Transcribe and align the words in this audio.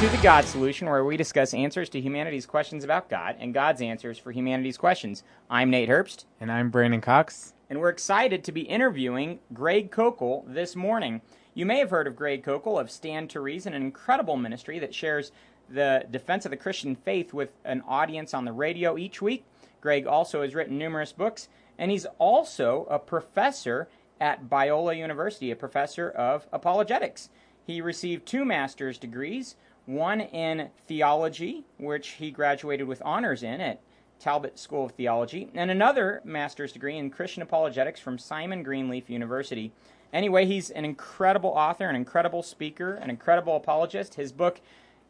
To 0.00 0.08
the 0.08 0.16
God 0.22 0.46
Solution, 0.46 0.88
where 0.88 1.04
we 1.04 1.18
discuss 1.18 1.52
answers 1.52 1.90
to 1.90 2.00
humanity's 2.00 2.46
questions 2.46 2.84
about 2.84 3.10
God 3.10 3.36
and 3.38 3.52
God's 3.52 3.82
answers 3.82 4.18
for 4.18 4.32
humanity's 4.32 4.78
questions. 4.78 5.22
I'm 5.50 5.68
Nate 5.68 5.90
Herbst. 5.90 6.24
And 6.40 6.50
I'm 6.50 6.70
Brandon 6.70 7.02
Cox. 7.02 7.52
And 7.68 7.78
we're 7.78 7.90
excited 7.90 8.42
to 8.44 8.50
be 8.50 8.62
interviewing 8.62 9.40
Greg 9.52 9.90
Koukl 9.90 10.44
this 10.46 10.74
morning. 10.74 11.20
You 11.52 11.66
may 11.66 11.80
have 11.80 11.90
heard 11.90 12.06
of 12.06 12.16
Greg 12.16 12.42
Koukl 12.42 12.80
of 12.80 12.90
Stand 12.90 13.28
to 13.28 13.40
Reason, 13.40 13.74
an 13.74 13.82
incredible 13.82 14.38
ministry 14.38 14.78
that 14.78 14.94
shares 14.94 15.32
the 15.68 16.06
defense 16.10 16.46
of 16.46 16.50
the 16.50 16.56
Christian 16.56 16.96
faith 16.96 17.34
with 17.34 17.50
an 17.66 17.82
audience 17.86 18.32
on 18.32 18.46
the 18.46 18.52
radio 18.52 18.96
each 18.96 19.20
week. 19.20 19.44
Greg 19.82 20.06
also 20.06 20.40
has 20.40 20.54
written 20.54 20.78
numerous 20.78 21.12
books, 21.12 21.50
and 21.76 21.90
he's 21.90 22.06
also 22.18 22.86
a 22.88 22.98
professor 22.98 23.86
at 24.18 24.48
Biola 24.48 24.96
University, 24.96 25.50
a 25.50 25.56
professor 25.56 26.08
of 26.08 26.46
apologetics. 26.54 27.28
He 27.66 27.82
received 27.82 28.24
two 28.24 28.46
master's 28.46 28.96
degrees, 28.96 29.56
one 29.90 30.20
in 30.20 30.70
theology, 30.86 31.64
which 31.78 32.08
he 32.10 32.30
graduated 32.30 32.86
with 32.86 33.02
honors 33.04 33.42
in 33.42 33.60
at 33.60 33.80
Talbot 34.20 34.58
School 34.58 34.84
of 34.84 34.92
Theology, 34.92 35.50
and 35.54 35.70
another 35.70 36.20
master's 36.24 36.72
degree 36.72 36.96
in 36.96 37.10
Christian 37.10 37.42
apologetics 37.42 38.00
from 38.00 38.18
Simon 38.18 38.62
Greenleaf 38.62 39.10
University. 39.10 39.72
Anyway, 40.12 40.46
he's 40.46 40.70
an 40.70 40.84
incredible 40.84 41.50
author, 41.50 41.88
an 41.88 41.96
incredible 41.96 42.42
speaker, 42.42 42.94
an 42.94 43.10
incredible 43.10 43.56
apologist. 43.56 44.14
His 44.14 44.32
book, 44.32 44.60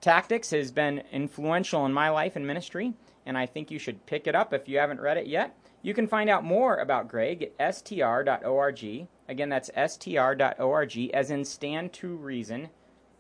Tactics, 0.01 0.51
has 0.51 0.71
been 0.71 1.03
influential 1.13 1.85
in 1.85 1.93
my 1.93 2.09
life 2.09 2.37
and 2.37 2.47
ministry, 2.47 2.95
and 3.27 3.37
I 3.37 3.47
think 3.47 3.71
you 3.71 3.79
should 3.79 4.07
pick 4.07 4.27
it 4.27 4.35
up 4.35 4.53
if 4.53 4.69
you 4.69 4.79
haven't 4.79 5.01
read 5.01 5.17
it 5.17 5.27
yet. 5.27 5.57
You 5.83 5.95
can 5.95 6.07
find 6.07 6.31
out 6.31 6.45
more 6.45 6.77
about 6.77 7.09
Greg 7.09 7.51
at 7.59 7.75
str.org. 7.75 9.09
Again, 9.29 9.49
that's 9.49 9.71
str.org, 9.87 11.11
as 11.15 11.31
in 11.31 11.45
stand 11.45 11.93
to 11.95 12.17
reason, 12.17 12.69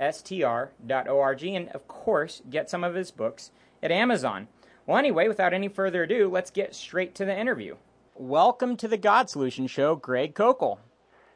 str.org, 0.01 1.45
and 1.45 1.69
of 1.69 1.89
course, 1.89 2.43
get 2.49 2.71
some 2.71 2.83
of 2.83 2.95
his 2.95 3.11
books 3.11 3.51
at 3.83 3.91
Amazon. 3.91 4.49
Well, 4.87 4.99
anyway, 4.99 5.29
without 5.29 5.53
any 5.53 5.69
further 5.69 6.05
ado, 6.05 6.29
let's 6.29 6.51
get 6.51 6.75
straight 6.75 7.15
to 7.17 7.25
the 7.25 7.39
interview. 7.39 7.77
Welcome 8.15 8.77
to 8.79 8.89
the 8.89 8.97
God 8.97 9.31
Solution 9.31 9.67
Show, 9.67 9.97
Greg 9.97 10.35
Koukl. 10.35 10.79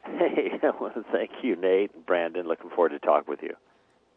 Hey, 0.03 0.51
well, 0.79 0.91
thank 1.11 1.31
you, 1.41 1.55
Nate 1.55 1.93
and 1.93 2.05
Brandon. 2.05 2.47
Looking 2.47 2.69
forward 2.69 2.89
to 2.89 2.99
talk 2.99 3.27
with 3.27 3.41
you. 3.41 3.55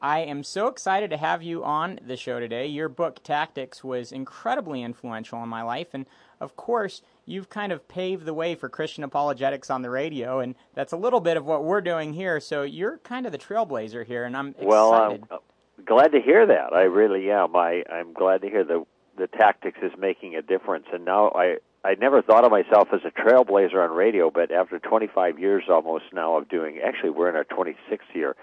I 0.00 0.20
am 0.20 0.44
so 0.44 0.68
excited 0.68 1.10
to 1.10 1.16
have 1.16 1.42
you 1.42 1.64
on 1.64 1.98
the 2.06 2.16
show 2.16 2.38
today. 2.38 2.66
Your 2.66 2.88
book, 2.88 3.22
Tactics, 3.24 3.82
was 3.82 4.12
incredibly 4.12 4.82
influential 4.82 5.42
in 5.42 5.48
my 5.48 5.62
life. 5.62 5.88
And 5.92 6.06
of 6.40 6.54
course, 6.54 7.02
you've 7.26 7.48
kind 7.48 7.72
of 7.72 7.88
paved 7.88 8.24
the 8.24 8.34
way 8.34 8.54
for 8.54 8.68
Christian 8.68 9.02
apologetics 9.02 9.70
on 9.70 9.82
the 9.82 9.90
radio. 9.90 10.38
And 10.38 10.54
that's 10.74 10.92
a 10.92 10.96
little 10.96 11.18
bit 11.18 11.36
of 11.36 11.44
what 11.44 11.64
we're 11.64 11.80
doing 11.80 12.12
here. 12.12 12.38
So 12.38 12.62
you're 12.62 12.98
kind 12.98 13.26
of 13.26 13.32
the 13.32 13.38
trailblazer 13.38 14.06
here. 14.06 14.24
And 14.24 14.36
I'm 14.36 14.50
excited. 14.50 14.68
Well, 14.68 15.02
I'm 15.02 15.84
glad 15.84 16.12
to 16.12 16.20
hear 16.20 16.46
that. 16.46 16.72
I 16.72 16.82
really 16.82 17.30
am. 17.32 17.56
I, 17.56 17.82
I'm 17.90 18.12
glad 18.12 18.42
to 18.42 18.48
hear 18.48 18.62
the, 18.62 18.84
the 19.16 19.26
Tactics 19.26 19.78
is 19.82 19.92
making 19.98 20.36
a 20.36 20.42
difference. 20.42 20.86
And 20.92 21.04
now 21.04 21.32
I, 21.34 21.56
I 21.84 21.96
never 21.96 22.22
thought 22.22 22.44
of 22.44 22.52
myself 22.52 22.88
as 22.92 23.00
a 23.04 23.10
trailblazer 23.10 23.82
on 23.82 23.96
radio, 23.96 24.30
but 24.30 24.52
after 24.52 24.78
25 24.78 25.40
years 25.40 25.64
almost 25.68 26.04
now 26.12 26.36
of 26.36 26.48
doing, 26.48 26.78
actually, 26.86 27.10
we're 27.10 27.28
in 27.30 27.34
our 27.34 27.44
26th 27.44 28.14
year 28.14 28.36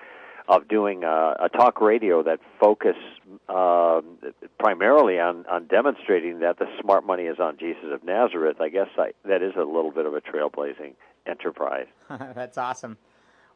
of 0.48 0.68
doing 0.68 1.04
a, 1.04 1.36
a 1.40 1.50
talk 1.50 1.82
radio 1.82 2.22
that 2.24 2.40
focus 2.60 2.96
uh, 3.50 4.02
primarily 4.60 5.20
on, 5.20 5.46
on 5.48 5.66
demonstrating 5.68 6.40
that 6.40 6.60
the 6.60 6.66
smart 6.82 7.06
money 7.06 7.24
is 7.24 7.40
on 7.40 7.58
Jesus 7.58 7.86
of 7.92 8.04
Nazareth, 8.04 8.58
I 8.62 8.70
guess 8.70 8.90
I, 8.98 9.12
that 9.28 9.42
is 9.42 9.54
a 9.56 9.64
little 9.64 9.92
bit 9.92 10.06
of 10.06 10.14
a 10.14 10.22
trailblazing 10.22 10.94
enterprise. 11.26 11.88
That's 12.10 12.58
awesome. 12.58 12.98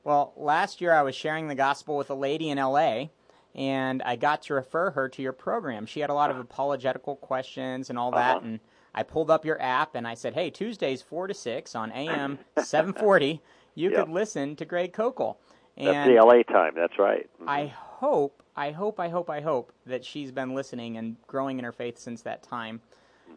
Well, 0.03 0.33
last 0.35 0.81
year 0.81 0.93
I 0.93 1.03
was 1.03 1.13
sharing 1.15 1.47
the 1.47 1.55
gospel 1.55 1.97
with 1.97 2.09
a 2.09 2.15
lady 2.15 2.49
in 2.49 2.57
LA, 2.57 3.05
and 3.53 4.01
I 4.03 4.15
got 4.15 4.41
to 4.43 4.53
refer 4.55 4.91
her 4.91 5.09
to 5.09 5.21
your 5.21 5.33
program. 5.33 5.85
She 5.85 5.99
had 5.99 6.09
a 6.09 6.13
lot 6.15 6.31
of 6.31 6.39
apologetical 6.39 7.17
questions 7.17 7.89
and 7.89 7.99
all 7.99 8.11
that, 8.11 8.37
Uh-huh. 8.37 8.45
and 8.45 8.59
I 8.95 9.03
pulled 9.03 9.29
up 9.29 9.45
your 9.45 9.61
app 9.61 9.93
and 9.93 10.07
I 10.07 10.15
said, 10.15 10.33
"Hey, 10.33 10.49
Tuesdays 10.49 11.03
four 11.03 11.27
to 11.27 11.33
six 11.35 11.75
on 11.75 11.91
AM 11.91 12.39
740, 12.57 13.39
you 13.75 13.89
Yep. 13.91 14.05
could 14.05 14.09
listen 14.11 14.55
to 14.55 14.65
Greg 14.65 14.93
Koukl." 14.93 15.35
That's 15.79 15.95
And 15.95 16.11
the 16.11 16.21
LA 16.21 16.43
time, 16.43 16.73
that's 16.75 16.99
right. 16.99 17.29
Mhm. 17.41 17.47
I 17.47 17.67
hope, 17.67 18.43
I 18.55 18.71
hope, 18.71 18.99
I 18.99 19.07
hope, 19.07 19.29
I 19.29 19.39
hope 19.39 19.71
that 19.85 20.03
she's 20.03 20.31
been 20.31 20.53
listening 20.53 20.97
and 20.97 21.15
growing 21.25 21.57
in 21.57 21.65
her 21.65 21.71
faith 21.71 21.97
since 21.97 22.21
that 22.23 22.43
time. 22.43 22.81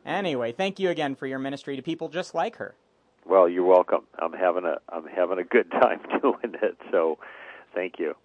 Anyway, 0.05 0.51
thank 0.51 0.81
you 0.81 0.91
again 0.91 1.15
for 1.15 1.29
your 1.29 1.39
ministry 1.39 1.77
to 1.77 1.83
people 1.83 2.09
just 2.09 2.35
like 2.35 2.57
her. 2.57 2.75
Well, 3.25 3.49
you're 3.49 3.65
welcome. 3.65 4.05
I'm 4.19 4.33
having 4.33 4.65
a 4.65 4.79
I'm 4.89 5.07
having 5.07 5.39
a 5.39 5.45
good 5.45 5.71
time 5.83 6.01
doing 6.21 6.57
it. 6.61 6.77
So, 6.91 7.19
thank 7.73 8.01
you. 8.01 8.17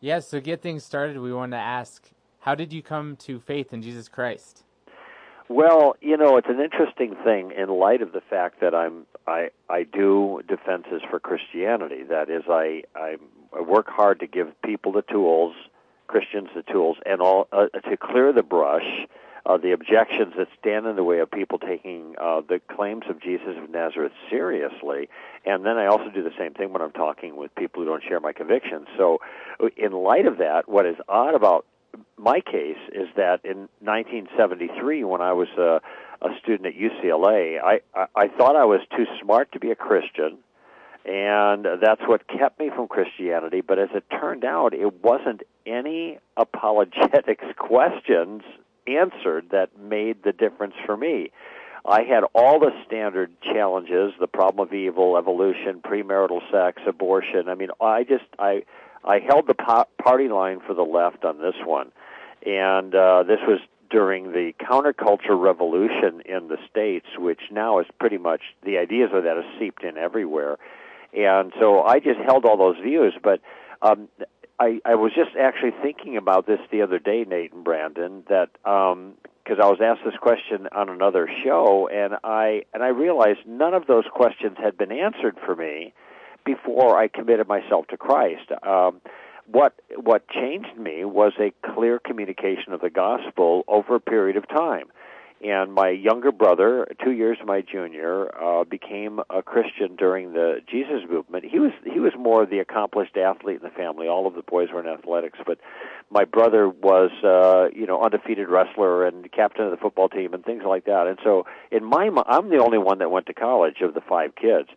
Yes, 0.00 0.28
so 0.28 0.40
get 0.40 0.60
things 0.60 0.84
started, 0.84 1.18
we 1.18 1.32
want 1.32 1.52
to 1.52 1.58
ask 1.58 2.10
how 2.40 2.54
did 2.54 2.72
you 2.72 2.82
come 2.82 3.16
to 3.16 3.40
faith 3.40 3.72
in 3.72 3.82
Jesus 3.82 4.08
Christ? 4.08 4.65
Well, 5.48 5.96
you 6.00 6.16
know, 6.16 6.36
it's 6.38 6.48
an 6.48 6.60
interesting 6.60 7.14
thing 7.22 7.52
in 7.52 7.68
light 7.68 8.02
of 8.02 8.12
the 8.12 8.20
fact 8.20 8.60
that 8.60 8.74
I'm 8.74 9.06
I 9.26 9.50
I 9.68 9.84
do 9.84 10.42
defenses 10.46 11.02
for 11.08 11.20
Christianity. 11.20 12.02
That 12.02 12.28
is, 12.28 12.42
I 12.48 12.82
I, 12.96 13.16
work 13.60 13.88
hard 13.88 14.20
to 14.20 14.26
give 14.26 14.60
people 14.62 14.92
the 14.92 15.02
tools, 15.02 15.54
Christians 16.08 16.48
the 16.54 16.62
tools, 16.62 16.96
and 17.06 17.20
all 17.20 17.46
uh, 17.52 17.68
to 17.68 17.96
clear 17.96 18.32
the 18.32 18.42
brush. 18.42 19.06
Uh, 19.44 19.56
the 19.56 19.70
objections 19.70 20.34
that 20.36 20.48
stand 20.58 20.86
in 20.86 20.96
the 20.96 21.04
way 21.04 21.20
of 21.20 21.30
people 21.30 21.56
taking 21.56 22.16
uh, 22.20 22.40
the 22.40 22.60
claims 22.74 23.04
of 23.08 23.22
Jesus 23.22 23.56
of 23.56 23.70
Nazareth 23.70 24.10
seriously, 24.28 25.08
and 25.44 25.64
then 25.64 25.76
I 25.78 25.86
also 25.86 26.10
do 26.10 26.24
the 26.24 26.32
same 26.36 26.52
thing 26.52 26.72
when 26.72 26.82
I'm 26.82 26.90
talking 26.90 27.36
with 27.36 27.54
people 27.54 27.80
who 27.80 27.88
don't 27.88 28.02
share 28.02 28.18
my 28.18 28.32
convictions. 28.32 28.88
So, 28.96 29.20
in 29.76 29.92
light 29.92 30.26
of 30.26 30.38
that, 30.38 30.68
what 30.68 30.84
is 30.84 30.96
odd 31.08 31.36
about 31.36 31.64
my 32.16 32.40
case 32.40 32.78
is 32.92 33.08
that 33.16 33.40
in 33.44 33.68
1973, 33.80 35.04
when 35.04 35.20
I 35.20 35.32
was 35.32 35.48
a, 35.58 35.80
a 36.24 36.28
student 36.42 36.66
at 36.66 36.74
UCLA, 36.74 37.60
I, 37.62 37.80
I, 37.94 38.06
I 38.16 38.28
thought 38.28 38.56
I 38.56 38.64
was 38.64 38.80
too 38.96 39.04
smart 39.22 39.52
to 39.52 39.60
be 39.60 39.70
a 39.70 39.76
Christian, 39.76 40.38
and 41.04 41.66
that's 41.80 42.02
what 42.06 42.26
kept 42.26 42.58
me 42.58 42.70
from 42.74 42.88
Christianity. 42.88 43.60
But 43.60 43.78
as 43.78 43.90
it 43.94 44.04
turned 44.10 44.44
out, 44.44 44.74
it 44.74 45.04
wasn't 45.04 45.42
any 45.64 46.18
apologetics 46.36 47.44
questions 47.56 48.42
answered 48.86 49.50
that 49.50 49.78
made 49.78 50.22
the 50.22 50.32
difference 50.32 50.74
for 50.84 50.96
me. 50.96 51.30
I 51.84 52.02
had 52.02 52.24
all 52.34 52.58
the 52.58 52.72
standard 52.86 53.30
challenges: 53.42 54.12
the 54.18 54.26
problem 54.26 54.66
of 54.66 54.74
evil, 54.74 55.16
evolution, 55.16 55.80
premarital 55.84 56.40
sex, 56.50 56.82
abortion. 56.86 57.48
I 57.48 57.54
mean, 57.54 57.70
I 57.80 58.02
just 58.02 58.24
I 58.38 58.64
I 59.06 59.20
held 59.20 59.46
the 59.46 59.54
party 59.54 60.28
line 60.28 60.60
for 60.66 60.74
the 60.74 60.82
left 60.82 61.24
on 61.24 61.38
this 61.38 61.54
one, 61.64 61.92
and 62.44 62.94
uh, 62.94 63.22
this 63.22 63.38
was 63.46 63.60
during 63.88 64.32
the 64.32 64.52
counterculture 64.60 65.40
revolution 65.40 66.22
in 66.24 66.48
the 66.48 66.58
states, 66.68 67.06
which 67.16 67.40
now 67.52 67.78
is 67.78 67.86
pretty 68.00 68.18
much 68.18 68.40
the 68.64 68.78
ideas 68.78 69.10
of 69.12 69.22
that 69.22 69.36
have 69.36 69.44
seeped 69.58 69.84
in 69.84 69.96
everywhere, 69.96 70.56
and 71.12 71.52
so 71.60 71.82
I 71.82 72.00
just 72.00 72.18
held 72.26 72.44
all 72.44 72.56
those 72.56 72.82
views. 72.82 73.14
But 73.22 73.40
um, 73.80 74.08
I, 74.58 74.80
I 74.84 74.94
was 74.96 75.12
just 75.14 75.36
actually 75.40 75.72
thinking 75.82 76.16
about 76.16 76.46
this 76.46 76.60
the 76.70 76.82
other 76.82 76.98
day, 76.98 77.24
Nate 77.24 77.52
and 77.52 77.62
Brandon, 77.62 78.24
that 78.28 78.50
because 78.64 79.58
I 79.62 79.66
was 79.66 79.78
asked 79.80 80.00
this 80.04 80.18
question 80.20 80.68
on 80.72 80.88
another 80.88 81.28
show, 81.44 81.88
and 81.88 82.14
I 82.24 82.62
and 82.74 82.82
I 82.82 82.88
realized 82.88 83.40
none 83.46 83.74
of 83.74 83.86
those 83.86 84.04
questions 84.12 84.56
had 84.60 84.76
been 84.76 84.90
answered 84.90 85.36
for 85.44 85.54
me 85.54 85.94
before 86.46 86.98
I 86.98 87.08
committed 87.08 87.46
myself 87.46 87.88
to 87.88 87.98
Christ. 87.98 88.50
Um, 88.62 89.02
what 89.50 89.74
what 89.96 90.28
changed 90.28 90.76
me 90.78 91.04
was 91.04 91.32
a 91.38 91.52
clear 91.74 91.98
communication 91.98 92.72
of 92.72 92.80
the 92.80 92.90
gospel 92.90 93.64
over 93.68 93.96
a 93.96 94.00
period 94.00 94.36
of 94.36 94.48
time. 94.48 94.86
And 95.44 95.74
my 95.74 95.90
younger 95.90 96.32
brother, 96.32 96.88
two 97.04 97.12
years 97.12 97.36
my 97.44 97.60
junior, 97.60 98.34
uh, 98.42 98.64
became 98.64 99.20
a 99.28 99.42
Christian 99.42 99.94
during 99.94 100.32
the 100.32 100.60
Jesus 100.66 101.02
movement. 101.08 101.44
He 101.44 101.58
was 101.58 101.72
he 101.84 102.00
was 102.00 102.12
more 102.18 102.46
the 102.46 102.58
accomplished 102.60 103.18
athlete 103.18 103.56
in 103.56 103.62
the 103.62 103.74
family. 103.74 104.08
All 104.08 104.26
of 104.26 104.34
the 104.34 104.42
boys 104.42 104.68
were 104.72 104.80
in 104.80 104.86
athletics, 104.86 105.38
but 105.46 105.58
my 106.10 106.24
brother 106.24 106.68
was 106.70 107.10
uh, 107.22 107.68
you 107.78 107.86
know 107.86 108.02
undefeated 108.02 108.48
wrestler 108.48 109.06
and 109.06 109.30
captain 109.30 109.66
of 109.66 109.72
the 109.72 109.76
football 109.76 110.08
team 110.08 110.32
and 110.32 110.42
things 110.42 110.62
like 110.66 110.86
that. 110.86 111.06
And 111.06 111.18
so 111.22 111.44
in 111.70 111.84
my 111.84 112.08
I'm 112.26 112.48
the 112.48 112.64
only 112.64 112.78
one 112.78 112.98
that 113.00 113.10
went 113.10 113.26
to 113.26 113.34
college 113.34 113.82
of 113.82 113.92
the 113.92 114.00
five 114.00 114.34
kids. 114.36 114.70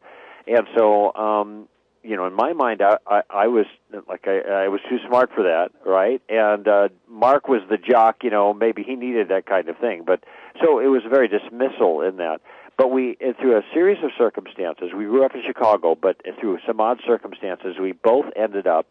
And 0.47 0.68
so, 0.77 1.13
um, 1.13 1.68
you 2.03 2.15
know, 2.15 2.25
in 2.25 2.33
my 2.33 2.53
mind, 2.53 2.81
I, 2.81 2.97
I, 3.06 3.21
I 3.30 3.47
was 3.47 3.65
like 4.07 4.25
I, 4.27 4.65
I 4.65 4.68
was 4.68 4.80
too 4.89 4.97
smart 5.07 5.31
for 5.36 5.44
that, 5.44 5.69
right? 5.86 6.21
And 6.30 6.68
uh, 6.68 6.89
Mark 7.09 7.47
was 7.47 7.62
the 7.69 7.77
jock. 7.77 8.18
You 8.24 8.30
know, 8.30 8.53
maybe 8.53 8.83
he 8.83 8.95
needed 8.95 9.30
that 9.30 9.45
kind 9.45 9.68
of 9.69 9.77
thing. 9.77 10.03
But 10.06 10.24
so 10.63 10.80
it 10.80 10.88
was 10.88 11.01
very 11.09 11.27
dismissal 11.27 12.01
in 12.01 12.18
that. 12.18 12.41
But 12.77 12.91
we, 12.91 13.18
through 13.41 13.57
a 13.57 13.62
series 13.74 14.01
of 14.03 14.12
circumstances, 14.18 14.91
we 14.95 15.03
grew 15.03 15.25
up 15.25 15.36
in 15.36 15.41
Chicago, 15.45 15.97
but 16.01 16.21
through 16.39 16.59
some 16.65 16.80
odd 16.80 17.01
circumstances, 17.06 17.75
we 17.77 17.92
both 17.92 18.27
ended 18.38 18.68
up 18.68 18.88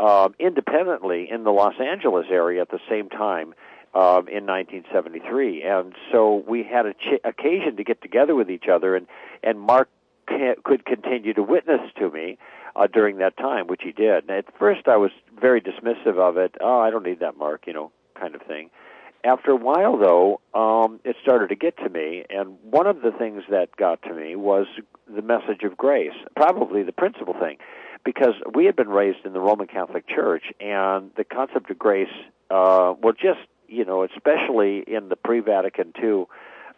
um, 0.00 0.34
independently 0.38 1.28
in 1.30 1.44
the 1.44 1.50
Los 1.50 1.74
Angeles 1.78 2.26
area 2.30 2.62
at 2.62 2.70
the 2.70 2.80
same 2.88 3.10
time 3.10 3.52
um, 3.94 4.28
in 4.28 4.46
1973, 4.46 5.62
and 5.62 5.94
so 6.12 6.44
we 6.46 6.62
had 6.62 6.86
a 6.86 6.94
ch- 6.94 7.20
occasion 7.24 7.76
to 7.76 7.84
get 7.84 8.00
together 8.00 8.34
with 8.34 8.50
each 8.50 8.66
other, 8.70 8.94
and 8.94 9.06
and 9.42 9.60
Mark 9.60 9.88
ca- 10.28 10.60
could 10.64 10.84
continue 10.84 11.34
to 11.34 11.42
witness 11.42 11.80
to 11.98 12.10
me 12.10 12.38
uh, 12.76 12.86
during 12.86 13.18
that 13.18 13.36
time, 13.36 13.66
which 13.66 13.82
he 13.82 13.92
did. 13.92 14.28
And 14.28 14.30
at 14.30 14.44
first, 14.58 14.86
I 14.86 14.96
was 14.96 15.10
very 15.40 15.60
dismissive 15.60 16.18
of 16.18 16.36
it. 16.36 16.54
Oh, 16.60 16.80
I 16.80 16.90
don't 16.90 17.04
need 17.04 17.20
that 17.20 17.36
mark, 17.36 17.66
you 17.66 17.72
know, 17.72 17.90
kind 18.18 18.34
of 18.34 18.42
thing. 18.42 18.70
After 19.24 19.50
a 19.50 19.56
while, 19.56 19.98
though, 19.98 20.40
um, 20.54 21.00
it 21.04 21.16
started 21.20 21.48
to 21.48 21.56
get 21.56 21.76
to 21.78 21.88
me, 21.88 22.24
and 22.30 22.56
one 22.62 22.86
of 22.86 23.02
the 23.02 23.10
things 23.10 23.42
that 23.50 23.74
got 23.76 24.00
to 24.02 24.14
me 24.14 24.36
was 24.36 24.66
the 25.12 25.22
message 25.22 25.64
of 25.64 25.76
grace, 25.76 26.12
probably 26.36 26.84
the 26.84 26.92
principal 26.92 27.34
thing, 27.34 27.56
because 28.04 28.34
we 28.54 28.64
had 28.66 28.76
been 28.76 28.88
raised 28.88 29.24
in 29.24 29.32
the 29.32 29.40
Roman 29.40 29.66
Catholic 29.66 30.08
Church, 30.08 30.44
and 30.60 31.10
the 31.16 31.24
concept 31.24 31.68
of 31.68 31.78
grace, 31.78 32.12
uh, 32.50 32.94
well, 33.02 33.12
just 33.12 33.40
you 33.66 33.84
know, 33.84 34.02
especially 34.04 34.84
in 34.86 35.08
the 35.08 35.16
pre-Vatican 35.16 35.92
II 36.02 36.24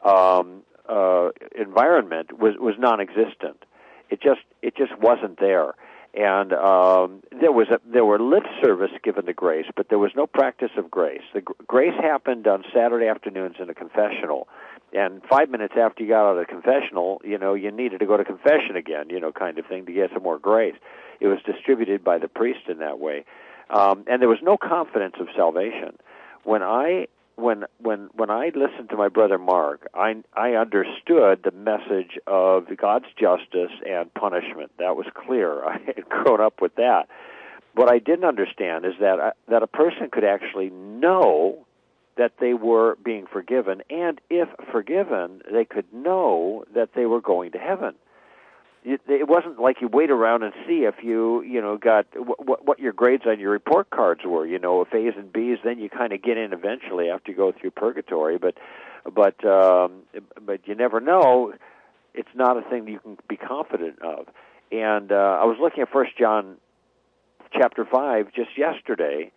um, 0.04 0.62
uh, 0.90 1.30
environment, 1.56 2.38
was 2.38 2.54
was 2.58 2.74
non-existent. 2.78 3.64
It 4.10 4.20
just 4.20 4.40
it 4.62 4.76
just 4.76 4.98
wasn't 4.98 5.38
there 5.38 5.74
and 6.12 6.52
um, 6.52 7.22
there 7.30 7.52
was 7.52 7.68
a, 7.68 7.78
there 7.90 8.04
were 8.04 8.18
lip 8.18 8.42
service 8.62 8.90
given 9.02 9.26
to 9.26 9.32
grace, 9.32 9.66
but 9.76 9.88
there 9.88 9.98
was 9.98 10.10
no 10.16 10.26
practice 10.26 10.70
of 10.76 10.90
grace. 10.90 11.22
The 11.32 11.42
gr- 11.42 11.52
grace 11.66 11.94
happened 12.00 12.46
on 12.48 12.64
Saturday 12.74 13.06
afternoons 13.06 13.56
in 13.60 13.70
a 13.70 13.74
confessional, 13.74 14.48
and 14.92 15.22
five 15.30 15.50
minutes 15.50 15.74
after 15.78 16.02
you 16.02 16.08
got 16.08 16.28
out 16.28 16.36
of 16.36 16.38
the 16.38 16.52
confessional, 16.52 17.20
you 17.24 17.38
know, 17.38 17.54
you 17.54 17.70
needed 17.70 18.00
to 18.00 18.06
go 18.06 18.16
to 18.16 18.24
confession 18.24 18.74
again, 18.74 19.08
you 19.08 19.20
know, 19.20 19.30
kind 19.30 19.56
of 19.58 19.66
thing 19.66 19.86
to 19.86 19.92
get 19.92 20.10
some 20.12 20.24
more 20.24 20.38
grace. 20.38 20.74
It 21.20 21.28
was 21.28 21.38
distributed 21.46 22.02
by 22.02 22.18
the 22.18 22.28
priest 22.28 22.68
in 22.68 22.78
that 22.78 22.98
way, 22.98 23.24
um, 23.70 24.04
and 24.08 24.20
there 24.20 24.28
was 24.28 24.40
no 24.42 24.56
confidence 24.56 25.14
of 25.20 25.28
salvation. 25.36 25.96
When 26.42 26.62
I 26.62 27.06
when 27.40 27.64
when 27.78 28.10
when 28.14 28.30
I 28.30 28.50
listened 28.54 28.90
to 28.90 28.96
my 28.96 29.08
brother 29.08 29.38
Mark, 29.38 29.88
I 29.94 30.16
I 30.34 30.52
understood 30.52 31.42
the 31.42 31.52
message 31.52 32.18
of 32.26 32.66
God's 32.76 33.06
justice 33.18 33.72
and 33.88 34.12
punishment. 34.14 34.72
That 34.78 34.96
was 34.96 35.06
clear. 35.14 35.64
I 35.64 35.78
had 35.86 36.08
grown 36.08 36.40
up 36.40 36.60
with 36.60 36.76
that. 36.76 37.08
What 37.74 37.90
I 37.90 37.98
didn't 37.98 38.24
understand 38.24 38.84
is 38.84 38.94
that 39.00 39.20
I, 39.20 39.28
uh, 39.28 39.30
that 39.48 39.62
a 39.62 39.66
person 39.66 40.10
could 40.10 40.24
actually 40.24 40.70
know 40.70 41.66
that 42.16 42.32
they 42.40 42.52
were 42.52 42.96
being 43.02 43.26
forgiven, 43.26 43.82
and 43.88 44.20
if 44.28 44.48
forgiven, 44.70 45.40
they 45.50 45.64
could 45.64 45.92
know 45.92 46.64
that 46.74 46.90
they 46.94 47.06
were 47.06 47.20
going 47.20 47.52
to 47.52 47.58
heaven 47.58 47.94
it, 48.84 49.28
wasn't 49.28 49.60
like 49.60 49.80
you 49.80 49.88
wait 49.88 50.10
around 50.10 50.42
and 50.42 50.52
see 50.66 50.84
if 50.84 50.96
you 51.02 51.42
you 51.42 51.60
know 51.60 51.76
got 51.76 52.06
what 52.16 52.66
what 52.66 52.78
your 52.78 52.92
grades 52.92 53.24
on 53.26 53.38
your 53.38 53.50
report 53.50 53.90
cards 53.90 54.22
were 54.24 54.46
you 54.46 54.58
know 54.58 54.80
if 54.82 54.94
A's 54.94 55.14
and 55.16 55.32
B's 55.32 55.58
then 55.64 55.78
you 55.78 55.90
kind 55.90 56.12
of 56.12 56.22
get 56.22 56.38
in 56.38 56.52
eventually 56.52 57.10
after 57.10 57.30
you 57.30 57.36
go 57.36 57.52
through 57.52 57.72
purgatory 57.72 58.38
but 58.38 58.54
but 59.12 59.44
um 59.44 60.02
but 60.44 60.66
you 60.66 60.74
never 60.74 61.00
know 61.00 61.52
it's 62.14 62.28
not 62.34 62.56
a 62.56 62.62
thing 62.62 62.86
that 62.86 62.90
you 62.90 63.00
can 63.00 63.18
be 63.28 63.36
confident 63.36 64.00
of 64.02 64.26
and 64.72 65.12
uh 65.12 65.38
I 65.40 65.44
was 65.44 65.58
looking 65.60 65.82
at 65.82 65.90
first 65.90 66.16
John 66.18 66.56
chapter 67.52 67.84
5 67.84 68.32
just 68.34 68.56
yesterday 68.56 69.32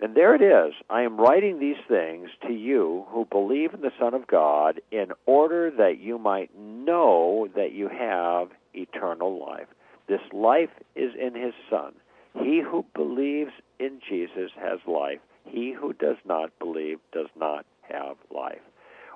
and 0.00 0.14
there 0.16 0.34
it 0.34 0.42
is. 0.42 0.74
I 0.90 1.02
am 1.02 1.16
writing 1.16 1.60
these 1.60 1.76
things 1.88 2.28
to 2.46 2.52
you 2.52 3.06
who 3.10 3.24
believe 3.24 3.74
in 3.74 3.80
the 3.80 3.92
Son 3.98 4.12
of 4.12 4.26
God 4.26 4.80
in 4.90 5.12
order 5.24 5.70
that 5.70 6.00
you 6.00 6.18
might 6.18 6.50
know 6.58 7.48
that 7.54 7.72
you 7.72 7.88
have 7.88 8.48
eternal 8.74 9.44
life. 9.44 9.66
This 10.08 10.20
life 10.32 10.70
is 10.94 11.12
in 11.20 11.34
his 11.34 11.54
Son. 11.70 11.92
He 12.34 12.60
who 12.60 12.84
believes 12.94 13.52
in 13.78 14.00
Jesus 14.06 14.50
has 14.60 14.80
life. 14.86 15.20
He 15.46 15.72
who 15.72 15.92
does 15.92 16.16
not 16.24 16.50
believe 16.58 16.98
does 17.12 17.28
not 17.36 17.64
have 17.88 18.16
life. 18.34 18.60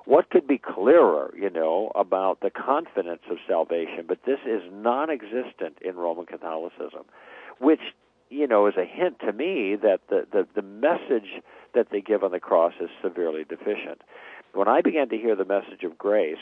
What 0.05 0.29
could 0.29 0.47
be 0.47 0.57
clearer, 0.57 1.33
you 1.37 1.49
know, 1.49 1.91
about 1.95 2.39
the 2.39 2.49
confidence 2.49 3.21
of 3.29 3.37
salvation? 3.47 4.05
But 4.07 4.19
this 4.25 4.39
is 4.45 4.61
non 4.71 5.09
existent 5.09 5.77
in 5.81 5.97
Roman 5.97 6.25
Catholicism, 6.25 7.05
which, 7.59 7.81
you 8.29 8.47
know, 8.47 8.67
is 8.67 8.75
a 8.77 8.85
hint 8.85 9.19
to 9.19 9.33
me 9.33 9.75
that 9.75 9.99
the, 10.09 10.25
the, 10.31 10.47
the 10.55 10.61
message 10.61 11.43
that 11.75 11.87
they 11.91 12.01
give 12.01 12.23
on 12.23 12.31
the 12.31 12.39
cross 12.39 12.73
is 12.81 12.89
severely 13.03 13.43
deficient. 13.43 14.01
When 14.53 14.67
I 14.67 14.81
began 14.81 15.09
to 15.09 15.17
hear 15.17 15.35
the 15.35 15.45
message 15.45 15.83
of 15.83 15.97
grace, 15.97 16.37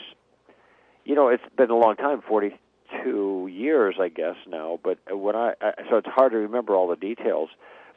you 1.04 1.14
know, 1.14 1.28
it's 1.28 1.42
been 1.56 1.70
a 1.70 1.76
long 1.76 1.96
time, 1.96 2.22
40, 2.26 2.58
two 3.02 3.48
years, 3.50 3.96
I 4.00 4.08
guess 4.08 4.36
now. 4.46 4.78
But 4.82 4.98
when 5.10 5.36
I, 5.36 5.54
I 5.60 5.72
so 5.90 5.96
it's 5.96 6.08
hard 6.08 6.32
to 6.32 6.38
remember 6.38 6.74
all 6.74 6.88
the 6.88 6.96
details. 6.96 7.50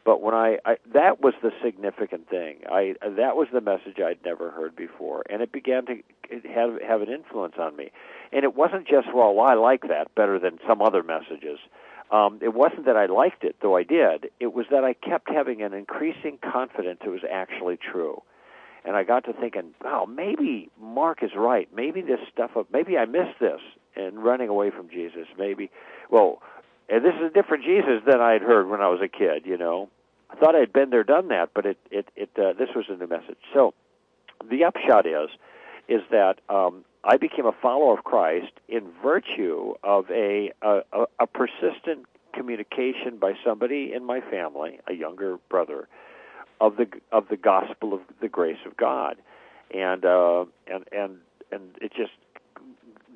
But 0.04 0.22
when 0.22 0.34
I, 0.34 0.58
I 0.66 0.78
that 0.94 1.22
was 1.22 1.34
the 1.44 1.52
significant 1.64 2.30
thing. 2.30 2.62
I 2.70 2.96
that 3.04 3.36
was 3.36 3.48
the 3.54 3.62
message 3.62 4.00
I'd 4.00 4.20
never 4.26 4.50
heard 4.50 4.76
before, 4.76 5.24
and 5.30 5.42
it 5.42 5.52
began 5.52 5.86
to 5.86 5.98
have 6.50 6.82
have 6.82 7.02
an 7.02 7.10
influence 7.10 7.56
on 7.60 7.76
me. 7.76 7.92
And 8.32 8.44
it 8.44 8.56
wasn't 8.56 8.88
just 8.88 9.08
well, 9.14 9.40
I 9.40 9.54
like 9.54 9.82
that 9.84 10.14
better 10.16 10.40
than 10.40 10.60
some 10.68 10.82
other 10.82 11.04
messages. 11.04 11.60
Um, 12.12 12.40
it 12.42 12.54
wasn't 12.54 12.86
that 12.88 12.98
I 12.98 13.06
liked 13.06 13.44
it, 13.44 13.56
though 13.62 13.78
I 13.78 13.84
did. 13.84 14.32
It 14.40 14.54
was 14.54 14.66
that 14.70 14.84
I 14.84 14.94
kept 14.94 15.30
having 15.30 15.62
an 15.62 15.74
increasing 15.74 16.40
confidence 16.42 17.00
it 17.06 17.10
was 17.10 17.22
actually 17.32 17.78
true. 17.78 18.22
And 18.84 18.96
I 18.98 19.04
got 19.04 19.26
to 19.26 19.34
thinking, 19.34 19.74
wow, 19.82 20.06
maybe 20.06 20.70
Mark 20.82 21.24
is 21.24 21.32
right. 21.38 21.70
Maybe 21.74 22.02
this 22.02 22.20
stuff, 22.34 22.52
maybe 22.74 22.98
I 22.98 23.06
missed 23.06 23.40
this 23.40 23.62
and 23.96 24.24
running 24.24 24.50
away 24.50 24.72
from 24.72 24.90
Jesus. 24.90 25.28
Maybe, 25.38 25.70
well, 26.10 26.42
and 26.90 27.04
this 27.04 27.14
is 27.16 27.28
a 27.28 27.30
different 27.30 27.64
Jesus 27.64 28.02
than 28.06 28.20
I 28.20 28.34
had 28.34 28.42
heard 28.42 28.70
when 28.70 28.82
I 28.82 28.90
was 28.90 29.00
a 29.02 29.08
kid. 29.08 29.46
You 29.46 29.58
know, 29.58 29.90
I 30.30 30.36
thought 30.36 30.56
I'd 30.56 30.74
been 30.74 30.90
there, 30.90 31.04
done 31.04 31.30
that, 31.30 31.52
but 31.54 31.66
it 31.66 31.78
it 31.90 32.10
it 32.16 32.30
uh, 32.38 32.54
this 32.54 32.70
was 32.76 32.86
a 32.90 32.96
new 32.96 33.08
message. 33.08 33.38
So, 33.54 33.74
the 34.50 34.66
upshot 34.66 35.06
is, 35.06 35.30
is 35.88 36.02
that 36.12 36.40
um, 36.50 36.84
I 37.04 37.18
became 37.18 37.46
a 37.46 37.52
follower 37.52 37.98
of 37.98 38.04
Christ 38.04 38.52
in 38.68 38.92
virtue 39.04 39.76
of 39.84 40.10
a 40.12 40.52
a, 40.62 40.82
a 41.20 41.28
persistent 41.28 42.06
communication 42.34 43.18
by 43.20 43.34
somebody 43.44 43.92
in 43.94 44.06
my 44.06 44.22
family, 44.22 44.80
a 44.88 44.94
younger 44.94 45.38
brother, 45.50 45.88
of 46.60 46.78
the 46.78 46.88
of 47.12 47.28
the 47.30 47.38
gospel 47.38 47.94
of 47.94 48.02
the 48.22 48.30
grace 48.30 48.60
of 48.66 48.78
God, 48.78 49.18
and 49.74 50.06
uh, 50.06 50.46
and 50.68 50.86
and 50.92 51.18
and 51.52 51.76
it 51.82 51.92
just 51.94 52.12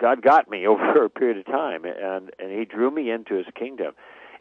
God 0.06 0.22
got 0.22 0.48
me 0.48 0.68
over 0.68 1.04
a 1.04 1.10
period 1.10 1.38
of 1.38 1.46
time, 1.46 1.84
and 1.84 2.31
and 2.38 2.52
He 2.52 2.66
drew 2.66 2.92
me 2.92 3.10
into 3.10 3.34
His 3.34 3.48
kingdom. 3.57 3.94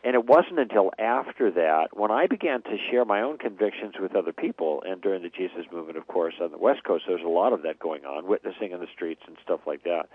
And 0.06 0.14
it 0.14 0.26
wasn't 0.26 0.58
until 0.58 0.90
after 0.98 1.50
that, 1.52 1.88
when 1.94 2.10
I 2.10 2.26
began 2.26 2.60
to 2.64 2.76
share 2.90 3.06
my 3.06 3.22
own 3.22 3.38
convictions 3.38 3.94
with 3.98 4.14
other 4.14 4.34
people, 4.34 4.82
and 4.86 5.00
during 5.00 5.22
the 5.22 5.30
Jesus 5.30 5.64
movement, 5.72 5.96
of 5.96 6.06
course, 6.08 6.34
on 6.42 6.50
the 6.50 6.58
West 6.58 6.84
Coast, 6.84 7.04
there's 7.08 7.24
a 7.24 7.28
lot 7.28 7.54
of 7.54 7.62
that 7.62 7.78
going 7.78 8.04
on, 8.04 8.26
witnessing 8.26 8.72
in 8.72 8.80
the 8.80 8.86
streets 8.94 9.22
and 9.26 9.38
stuff 9.42 9.60
like 9.66 9.82
that. 9.84 10.10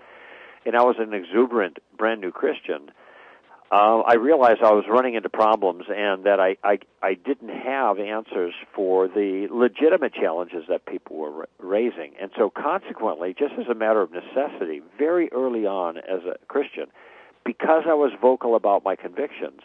And 0.64 0.76
I 0.76 0.84
was 0.84 0.94
an 1.00 1.12
exuberant, 1.12 1.78
brand 1.98 2.20
new 2.20 2.30
Christian 2.30 2.92
uh, 3.72 4.00
I 4.00 4.14
realized 4.14 4.62
I 4.64 4.72
was 4.72 4.84
running 4.88 5.14
into 5.14 5.28
problems 5.28 5.84
and 5.88 6.24
that 6.24 6.40
I, 6.40 6.56
I, 6.64 6.78
I 7.02 7.14
didn't 7.14 7.50
have 7.50 8.00
answers 8.00 8.52
for 8.74 9.06
the 9.06 9.46
legitimate 9.48 10.12
challenges 10.12 10.64
that 10.68 10.86
people 10.86 11.16
were 11.18 11.48
raising. 11.58 12.12
And 12.20 12.32
so, 12.36 12.50
consequently, 12.50 13.34
just 13.38 13.54
as 13.60 13.68
a 13.68 13.74
matter 13.74 14.02
of 14.02 14.10
necessity, 14.10 14.82
very 14.98 15.30
early 15.32 15.66
on 15.66 15.98
as 15.98 16.24
a 16.24 16.36
Christian, 16.48 16.86
because 17.44 17.84
I 17.86 17.94
was 17.94 18.10
vocal 18.20 18.56
about 18.56 18.84
my 18.84 18.96
convictions, 18.96 19.60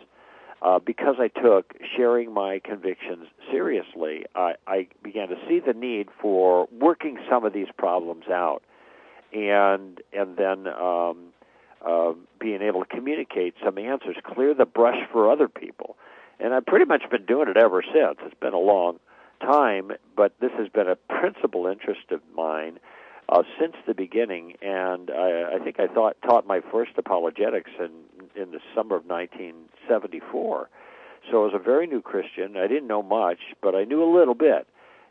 uh, 0.62 0.77
because 0.77 1.15
I 1.19 1.27
took 1.27 1.74
sharing 1.97 2.31
my 2.31 2.59
convictions 2.63 3.27
seriously, 3.51 4.25
I, 4.35 4.53
I 4.67 4.88
began 5.03 5.29
to 5.29 5.35
see 5.47 5.59
the 5.59 5.74
need 5.74 6.09
for 6.21 6.67
working 6.71 7.17
some 7.27 7.43
of 7.43 7.53
these 7.53 7.67
problems 7.75 8.25
out, 8.29 8.62
and 9.33 10.00
and 10.13 10.38
then 10.38 10.67
um, 10.67 11.33
being 12.39 12.61
able 12.61 12.83
to 12.83 12.87
communicate 12.87 13.55
some 13.63 13.77
answers, 13.77 14.15
clear 14.23 14.53
the 14.53 14.65
brush 14.65 15.07
for 15.11 15.31
other 15.31 15.47
people. 15.47 15.97
And 16.39 16.53
I've 16.53 16.65
pretty 16.65 16.85
much 16.85 17.03
been 17.09 17.25
doing 17.25 17.47
it 17.47 17.57
ever 17.57 17.81
since. 17.81 18.17
It's 18.21 18.39
been 18.39 18.53
a 18.53 18.59
long 18.59 18.99
time, 19.41 19.91
but 20.15 20.33
this 20.39 20.51
has 20.57 20.67
been 20.69 20.87
a 20.87 20.95
principal 20.95 21.67
interest 21.67 22.11
of 22.11 22.21
mine 22.35 22.79
uh, 23.29 23.43
since 23.59 23.73
the 23.87 23.93
beginning. 23.93 24.55
And 24.61 25.09
I, 25.09 25.55
I 25.55 25.59
think 25.63 25.79
I 25.79 25.87
thought 25.87 26.17
taught 26.27 26.45
my 26.45 26.61
first 26.71 26.91
apologetics 26.97 27.71
in 27.79 27.91
in 28.41 28.51
the 28.51 28.59
summer 28.75 28.97
of 28.97 29.05
1974. 29.05 30.69
So 31.31 31.41
I 31.41 31.45
was 31.45 31.53
a 31.55 31.63
very 31.63 31.87
new 31.87 32.01
Christian. 32.01 32.57
I 32.57 32.67
didn't 32.67 32.87
know 32.87 33.01
much, 33.01 33.39
but 33.61 33.73
I 33.75 33.83
knew 33.85 34.03
a 34.03 34.11
little 34.13 34.35
bit. 34.35 34.67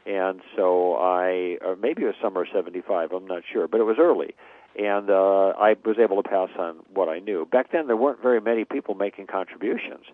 And 0.07 0.43
so 0.55 0.97
I, 0.97 1.57
or 1.65 1.77
maybe 1.77 2.03
it 2.03 2.07
was 2.07 2.15
summer 2.21 2.43
of 2.43 2.49
75, 2.53 3.13
I'm 3.13 3.27
not 3.27 3.43
sure, 3.51 3.67
but 3.67 3.81
it 3.81 3.85
was 3.85 3.97
early 3.99 4.35
and 4.77 5.11
uh, 5.11 5.53
I 5.59 5.77
was 5.85 5.97
able 5.99 6.23
to 6.23 6.29
pass 6.29 6.51
on 6.59 6.77
what 6.93 7.09
I 7.09 7.19
knew. 7.19 7.47
Back 7.47 7.73
then, 7.73 7.87
there 7.87 7.97
weren't 7.97 8.21
very 8.21 8.41
many 8.41 8.65
people 8.65 8.95
making 8.95 9.27
contributions. 9.27 10.05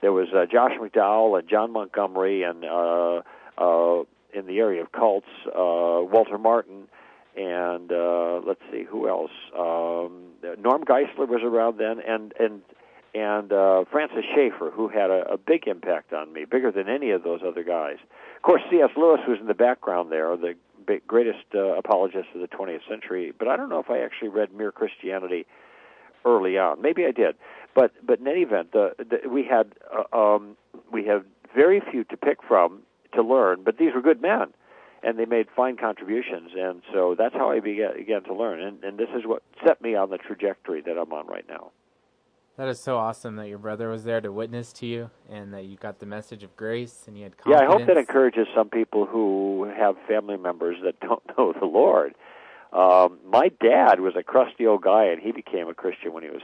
There 0.00 0.12
was 0.12 0.28
uh, 0.34 0.46
Josh 0.50 0.72
McDowell 0.80 1.38
and 1.38 1.48
John 1.48 1.72
Montgomery, 1.72 2.42
and 2.42 2.64
uh, 2.64 3.22
uh, 3.58 4.04
in 4.32 4.46
the 4.46 4.58
area 4.58 4.82
of 4.82 4.92
cults, 4.92 5.26
uh, 5.46 6.04
Walter 6.04 6.38
Martin, 6.38 6.88
and 7.36 7.90
uh, 7.90 8.40
let's 8.46 8.60
see 8.70 8.84
who 8.84 9.08
else. 9.08 9.30
Um, 9.58 10.34
Norm 10.58 10.84
Geisler 10.84 11.28
was 11.28 11.40
around 11.42 11.78
then, 11.78 12.00
and 12.06 12.32
and 12.38 12.62
and 13.14 13.52
uh, 13.52 13.84
Francis 13.90 14.24
Schaeffer, 14.34 14.70
who 14.70 14.88
had 14.88 15.10
a, 15.10 15.32
a 15.32 15.38
big 15.38 15.66
impact 15.68 16.12
on 16.12 16.32
me, 16.32 16.44
bigger 16.44 16.72
than 16.72 16.88
any 16.88 17.10
of 17.10 17.22
those 17.22 17.40
other 17.46 17.62
guys. 17.62 17.96
Of 18.36 18.42
course, 18.42 18.62
C.S. 18.70 18.90
Lewis 18.96 19.20
was 19.26 19.38
in 19.40 19.46
the 19.46 19.54
background 19.54 20.10
there, 20.10 20.36
the 20.36 20.54
greatest 21.06 21.44
uh, 21.54 21.76
apologist 21.76 22.28
of 22.34 22.40
the 22.40 22.48
20th 22.48 22.88
century. 22.88 23.32
But 23.36 23.48
I 23.48 23.56
don't 23.56 23.68
know 23.68 23.80
if 23.80 23.90
I 23.90 24.00
actually 24.00 24.28
read 24.28 24.52
Mere 24.52 24.72
Christianity 24.72 25.46
early 26.24 26.58
on. 26.58 26.80
Maybe 26.80 27.04
I 27.04 27.10
did. 27.10 27.36
But 27.74 27.92
but 28.06 28.20
in 28.20 28.28
any 28.28 28.42
event, 28.42 28.72
the, 28.72 28.92
the, 28.98 29.28
we 29.28 29.44
had 29.44 29.72
uh, 29.92 30.16
um, 30.16 30.56
we 30.92 31.04
have 31.06 31.24
very 31.54 31.80
few 31.90 32.04
to 32.04 32.16
pick 32.16 32.38
from 32.46 32.82
to 33.14 33.22
learn, 33.22 33.62
but 33.64 33.78
these 33.78 33.94
were 33.94 34.02
good 34.02 34.20
men, 34.20 34.52
and 35.02 35.18
they 35.18 35.24
made 35.24 35.48
fine 35.54 35.76
contributions, 35.76 36.50
and 36.56 36.82
so 36.92 37.14
that's 37.16 37.34
how 37.34 37.50
I 37.50 37.60
began, 37.60 37.96
began 37.96 38.22
to 38.24 38.34
learn, 38.34 38.60
and, 38.60 38.82
and 38.82 38.98
this 38.98 39.08
is 39.16 39.24
what 39.24 39.42
set 39.64 39.80
me 39.80 39.94
on 39.94 40.10
the 40.10 40.18
trajectory 40.18 40.80
that 40.82 40.98
I'm 40.98 41.12
on 41.12 41.26
right 41.26 41.44
now. 41.48 41.70
That 42.56 42.68
is 42.68 42.78
so 42.78 42.98
awesome 42.98 43.34
that 43.36 43.48
your 43.48 43.58
brother 43.58 43.88
was 43.88 44.04
there 44.04 44.20
to 44.20 44.30
witness 44.30 44.72
to 44.74 44.86
you 44.86 45.10
and 45.28 45.52
that 45.52 45.64
you 45.64 45.76
got 45.76 45.98
the 45.98 46.06
message 46.06 46.44
of 46.44 46.56
grace 46.56 47.04
and 47.08 47.16
you 47.16 47.24
had 47.24 47.36
confidence. 47.36 47.62
Yeah, 47.62 47.68
I 47.68 47.70
hope 47.70 47.86
that 47.88 47.96
encourages 47.96 48.46
some 48.54 48.68
people 48.68 49.06
who 49.06 49.68
have 49.76 49.96
family 50.06 50.36
members 50.36 50.76
that 50.84 51.00
don't 51.00 51.22
know 51.38 51.52
the 51.52 51.66
Lord. 51.66 52.14
Um, 52.72 53.18
my 53.26 53.50
dad 53.60 54.00
was 54.00 54.14
a 54.16 54.22
crusty 54.22 54.66
old 54.66 54.82
guy, 54.82 55.04
and 55.04 55.20
he 55.20 55.30
became 55.32 55.68
a 55.68 55.74
Christian 55.74 56.12
when 56.12 56.24
he 56.24 56.30
was 56.30 56.42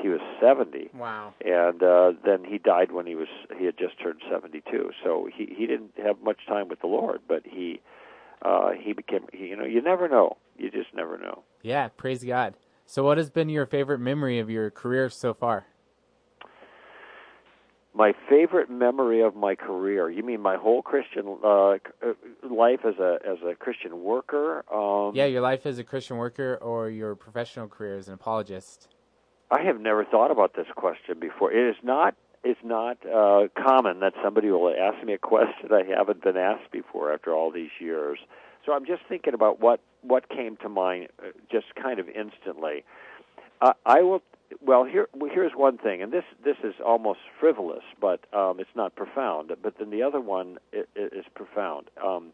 he 0.00 0.08
was 0.08 0.20
70. 0.42 0.90
Wow. 0.92 1.32
And 1.42 1.82
uh, 1.82 2.12
then 2.22 2.44
he 2.44 2.58
died 2.58 2.92
when 2.92 3.06
he 3.06 3.14
was 3.14 3.28
he 3.58 3.64
had 3.64 3.78
just 3.78 3.98
turned 3.98 4.20
72. 4.30 4.90
So 5.02 5.28
he 5.34 5.54
he 5.56 5.66
didn't 5.66 5.92
have 6.02 6.20
much 6.22 6.40
time 6.46 6.68
with 6.68 6.80
the 6.80 6.86
Lord, 6.86 7.20
but 7.26 7.42
he 7.44 7.80
uh, 8.42 8.72
he 8.72 8.92
became 8.92 9.26
he, 9.32 9.46
you 9.46 9.56
know 9.56 9.64
you 9.64 9.82
never 9.82 10.08
know. 10.08 10.36
You 10.58 10.70
just 10.70 10.94
never 10.94 11.18
know. 11.18 11.42
Yeah, 11.62 11.88
praise 11.88 12.24
God. 12.24 12.54
So, 12.86 13.02
what 13.02 13.18
has 13.18 13.30
been 13.30 13.48
your 13.48 13.66
favorite 13.66 13.98
memory 13.98 14.38
of 14.38 14.48
your 14.48 14.70
career 14.70 15.10
so 15.10 15.34
far? 15.34 15.66
My 17.92 18.12
favorite 18.28 18.70
memory 18.70 19.22
of 19.22 19.34
my 19.34 19.56
career. 19.56 20.08
You 20.08 20.22
mean 20.22 20.40
my 20.40 20.56
whole 20.56 20.82
Christian 20.82 21.38
uh, 21.42 21.78
life 22.48 22.80
as 22.86 22.94
a 23.00 23.18
as 23.26 23.38
a 23.44 23.56
Christian 23.56 24.04
worker? 24.04 24.64
Um, 24.72 25.16
yeah, 25.16 25.24
your 25.24 25.40
life 25.40 25.66
as 25.66 25.78
a 25.78 25.84
Christian 25.84 26.16
worker 26.16 26.58
or 26.62 26.88
your 26.88 27.16
professional 27.16 27.66
career 27.66 27.96
as 27.96 28.06
an 28.06 28.14
apologist. 28.14 28.88
I 29.50 29.62
have 29.62 29.80
never 29.80 30.04
thought 30.04 30.30
about 30.30 30.54
this 30.54 30.66
question 30.76 31.18
before. 31.18 31.52
It 31.52 31.70
is 31.70 31.76
not 31.82 32.14
it's 32.44 32.60
not 32.62 32.98
uh, 33.04 33.48
common 33.60 33.98
that 34.00 34.12
somebody 34.22 34.50
will 34.50 34.72
ask 34.72 35.04
me 35.04 35.14
a 35.14 35.18
question 35.34 35.72
I 35.72 35.82
haven't 35.84 36.22
been 36.22 36.36
asked 36.36 36.70
before 36.70 37.12
after 37.12 37.34
all 37.34 37.50
these 37.50 37.70
years. 37.80 38.18
So 38.64 38.72
I'm 38.72 38.86
just 38.86 39.02
thinking 39.08 39.34
about 39.34 39.60
what 39.60 39.80
what 40.06 40.28
came 40.28 40.56
to 40.58 40.68
mind 40.68 41.08
uh, 41.18 41.28
just 41.50 41.74
kind 41.74 41.98
of 41.98 42.08
instantly. 42.08 42.84
Uh, 43.60 43.72
I 43.84 44.02
will. 44.02 44.22
Well, 44.64 44.84
here 44.84 45.08
here's 45.32 45.52
one 45.56 45.76
thing, 45.78 46.02
and 46.02 46.12
this 46.12 46.24
this 46.44 46.56
is 46.62 46.74
almost 46.84 47.20
frivolous, 47.40 47.82
but 48.00 48.20
um, 48.32 48.60
it's 48.60 48.70
not 48.74 48.94
profound. 48.94 49.50
But 49.62 49.78
then 49.78 49.90
the 49.90 50.02
other 50.02 50.20
one 50.20 50.58
is, 50.72 50.86
is 50.94 51.24
profound. 51.34 51.90
Um, 52.04 52.32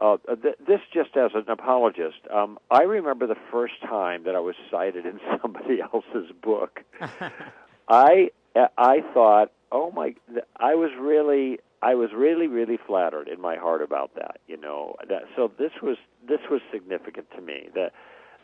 uh, 0.00 0.18
th- 0.26 0.56
this 0.66 0.80
just 0.92 1.16
as 1.16 1.30
an 1.34 1.48
apologist. 1.48 2.18
Um, 2.32 2.58
I 2.70 2.82
remember 2.82 3.26
the 3.26 3.36
first 3.50 3.80
time 3.82 4.24
that 4.24 4.34
I 4.34 4.40
was 4.40 4.54
cited 4.70 5.06
in 5.06 5.18
somebody 5.42 5.80
else's 5.80 6.30
book. 6.42 6.84
I 7.88 8.30
I 8.78 9.02
thought, 9.12 9.52
oh 9.72 9.90
my, 9.90 10.14
I 10.58 10.74
was 10.74 10.90
really 10.98 11.60
I 11.86 11.94
was 11.94 12.10
really 12.12 12.48
really 12.48 12.78
flattered 12.84 13.28
in 13.28 13.40
my 13.40 13.56
heart 13.56 13.80
about 13.80 14.10
that. 14.16 14.38
You 14.48 14.56
know, 14.56 14.96
that 15.08 15.22
so 15.36 15.52
this 15.56 15.70
was 15.80 15.96
this 16.26 16.40
was 16.50 16.60
significant 16.72 17.28
to 17.36 17.40
me 17.40 17.68
that 17.76 17.92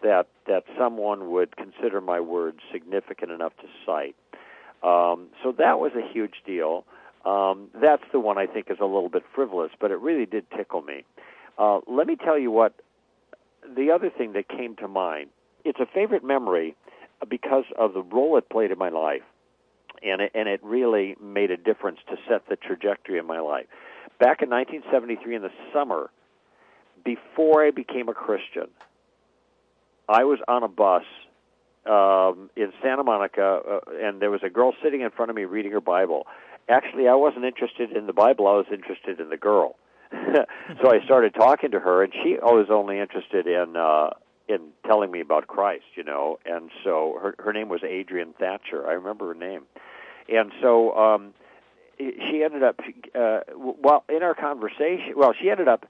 that 0.05 0.29
that 0.47 0.63
someone 0.79 1.33
would 1.33 1.57
consider 1.57 2.01
my 2.01 2.21
words 2.21 2.59
significant 2.73 3.33
enough 3.33 3.53
to 3.57 3.67
cite. 3.85 4.15
Um, 4.85 5.29
so 5.43 5.51
that 5.59 5.81
was 5.81 5.91
a 5.97 6.13
huge 6.13 6.37
deal. 6.47 6.85
Um, 7.25 7.69
that's 7.81 8.05
the 8.13 8.21
one 8.21 8.39
I 8.39 8.47
think 8.47 8.71
is 8.71 8.79
a 8.81 8.85
little 8.85 9.09
bit 9.09 9.25
frivolous, 9.35 9.73
but 9.81 9.91
it 9.91 9.99
really 9.99 10.27
did 10.27 10.45
tickle 10.57 10.83
me. 10.83 11.05
Uh, 11.59 11.81
let 11.89 12.07
me 12.07 12.15
tell 12.15 12.39
you 12.39 12.53
what 12.53 12.75
the 13.77 13.91
other 13.91 14.11
thing 14.11 14.35
that 14.35 14.49
came 14.49 14.77
to 14.77 14.87
mind. 14.87 15.31
It's 15.65 15.81
a 15.81 15.87
favorite 15.87 16.25
memory 16.25 16.77
because 17.29 17.65
of 17.77 17.93
the 17.95 18.03
role 18.03 18.37
it 18.37 18.49
played 18.49 18.71
in 18.71 18.79
my 18.79 18.89
life, 18.89 19.23
and 20.03 20.21
it, 20.21 20.33
and 20.35 20.49
it 20.49 20.61
really 20.63 21.17
made 21.23 21.51
a 21.51 21.57
difference 21.57 21.99
to 22.09 22.17
set 22.29 22.49
the 22.49 22.57
trajectory 22.57 23.19
of 23.19 23.27
my 23.27 23.41
life. 23.41 23.67
Back 24.19 24.43
in 24.43 24.51
1973, 24.51 25.37
in 25.37 25.43
the 25.43 25.51
summer, 25.73 26.11
before 27.05 27.65
I 27.65 27.71
became 27.71 28.09
a 28.09 28.15
Christian, 28.15 28.69
I 30.09 30.25
was 30.25 30.39
on 30.49 30.63
a 30.63 30.69
bus 30.69 31.05
um, 31.87 32.51
in 32.57 32.73
Santa 32.83 33.03
Monica, 33.03 33.43
uh, 33.43 33.81
and 34.01 34.21
there 34.21 34.31
was 34.31 34.43
a 34.45 34.51
girl 34.51 34.73
sitting 34.83 35.01
in 35.01 35.11
front 35.11 35.31
of 35.31 35.37
me 35.37 35.45
reading 35.45 35.73
her 35.73 35.81
Bible. 35.81 36.27
Actually, 36.69 37.09
I 37.09 37.15
wasn't 37.15 37.45
interested 37.45 37.91
in 37.93 38.07
the 38.07 38.13
Bible; 38.13 38.47
I 38.47 38.53
was 38.53 38.67
interested 38.73 39.19
in 39.19 39.31
the 39.31 39.37
girl. 39.37 39.77
so 40.13 40.91
I 40.91 41.05
started 41.05 41.35
talking 41.35 41.71
to 41.73 41.81
her, 41.81 42.05
and 42.05 42.13
she 42.13 42.37
was 42.41 42.69
only 42.71 43.01
interested 43.01 43.47
in 43.47 43.77
uh, 43.77 44.11
in 44.53 44.69
telling 44.87 45.11
me 45.11 45.21
about 45.21 45.47
Christ, 45.47 45.85
you 45.95 46.05
know. 46.05 46.39
And 46.45 46.71
so 46.85 47.19
her 47.21 47.35
her 47.39 47.53
name 47.53 47.69
was 47.69 47.81
Adrian 47.83 48.35
Thatcher. 48.39 48.87
I 48.87 48.93
remember 48.93 49.29
her 49.29 49.39
name. 49.39 49.63
And 50.29 50.53
so 50.61 50.97
um, 50.97 51.35
she 51.99 52.43
ended 52.45 52.63
up, 52.63 52.81
uh, 53.15 53.41
well, 53.57 54.05
in 54.09 54.23
our 54.23 54.35
conversation. 54.35 55.15
Well, 55.17 55.35
she 55.41 55.51
ended 55.51 55.69
up 55.69 55.87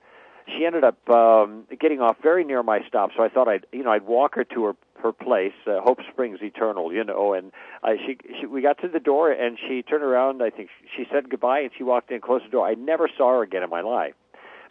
she 0.46 0.66
ended 0.66 0.84
up 0.84 1.08
um, 1.08 1.64
getting 1.80 2.00
off 2.00 2.16
very 2.22 2.44
near 2.44 2.62
my 2.62 2.80
stop. 2.88 3.10
So 3.16 3.22
I 3.22 3.28
thought 3.28 3.48
I'd 3.48 3.66
you 3.72 3.82
know 3.82 3.92
I'd 3.92 4.06
walk 4.06 4.34
her 4.34 4.44
to 4.44 4.64
her 4.64 4.76
her 5.02 5.12
place, 5.12 5.52
uh, 5.66 5.80
Hope 5.80 5.98
Springs 6.12 6.38
Eternal, 6.42 6.92
you 6.92 7.02
know. 7.02 7.34
And 7.34 7.52
uh, 7.82 7.92
she, 8.06 8.16
she 8.40 8.46
we 8.46 8.62
got 8.62 8.78
to 8.82 8.88
the 8.88 9.00
door 9.00 9.30
and 9.30 9.58
she 9.58 9.82
turned 9.82 10.04
around. 10.04 10.42
I 10.42 10.50
think 10.50 10.70
she 10.96 11.04
said 11.12 11.28
goodbye 11.28 11.60
and 11.60 11.70
she 11.76 11.84
walked 11.84 12.10
in, 12.10 12.20
closed 12.20 12.46
the 12.46 12.50
door. 12.50 12.66
I 12.66 12.74
never 12.74 13.08
saw 13.16 13.30
her 13.36 13.42
again 13.42 13.62
in 13.62 13.70
my 13.70 13.80
life. 13.80 14.14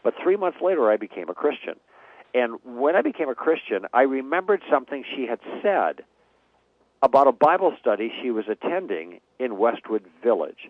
But 0.03 0.15
three 0.21 0.35
months 0.35 0.57
later, 0.61 0.89
I 0.91 0.97
became 0.97 1.29
a 1.29 1.33
Christian. 1.33 1.75
And 2.33 2.59
when 2.63 2.95
I 2.95 3.01
became 3.01 3.29
a 3.29 3.35
Christian, 3.35 3.85
I 3.93 4.03
remembered 4.03 4.61
something 4.69 5.03
she 5.15 5.27
had 5.27 5.39
said 5.61 6.03
about 7.03 7.27
a 7.27 7.31
Bible 7.31 7.75
study 7.79 8.11
she 8.21 8.31
was 8.31 8.45
attending 8.47 9.19
in 9.39 9.57
Westwood 9.57 10.03
Village 10.23 10.69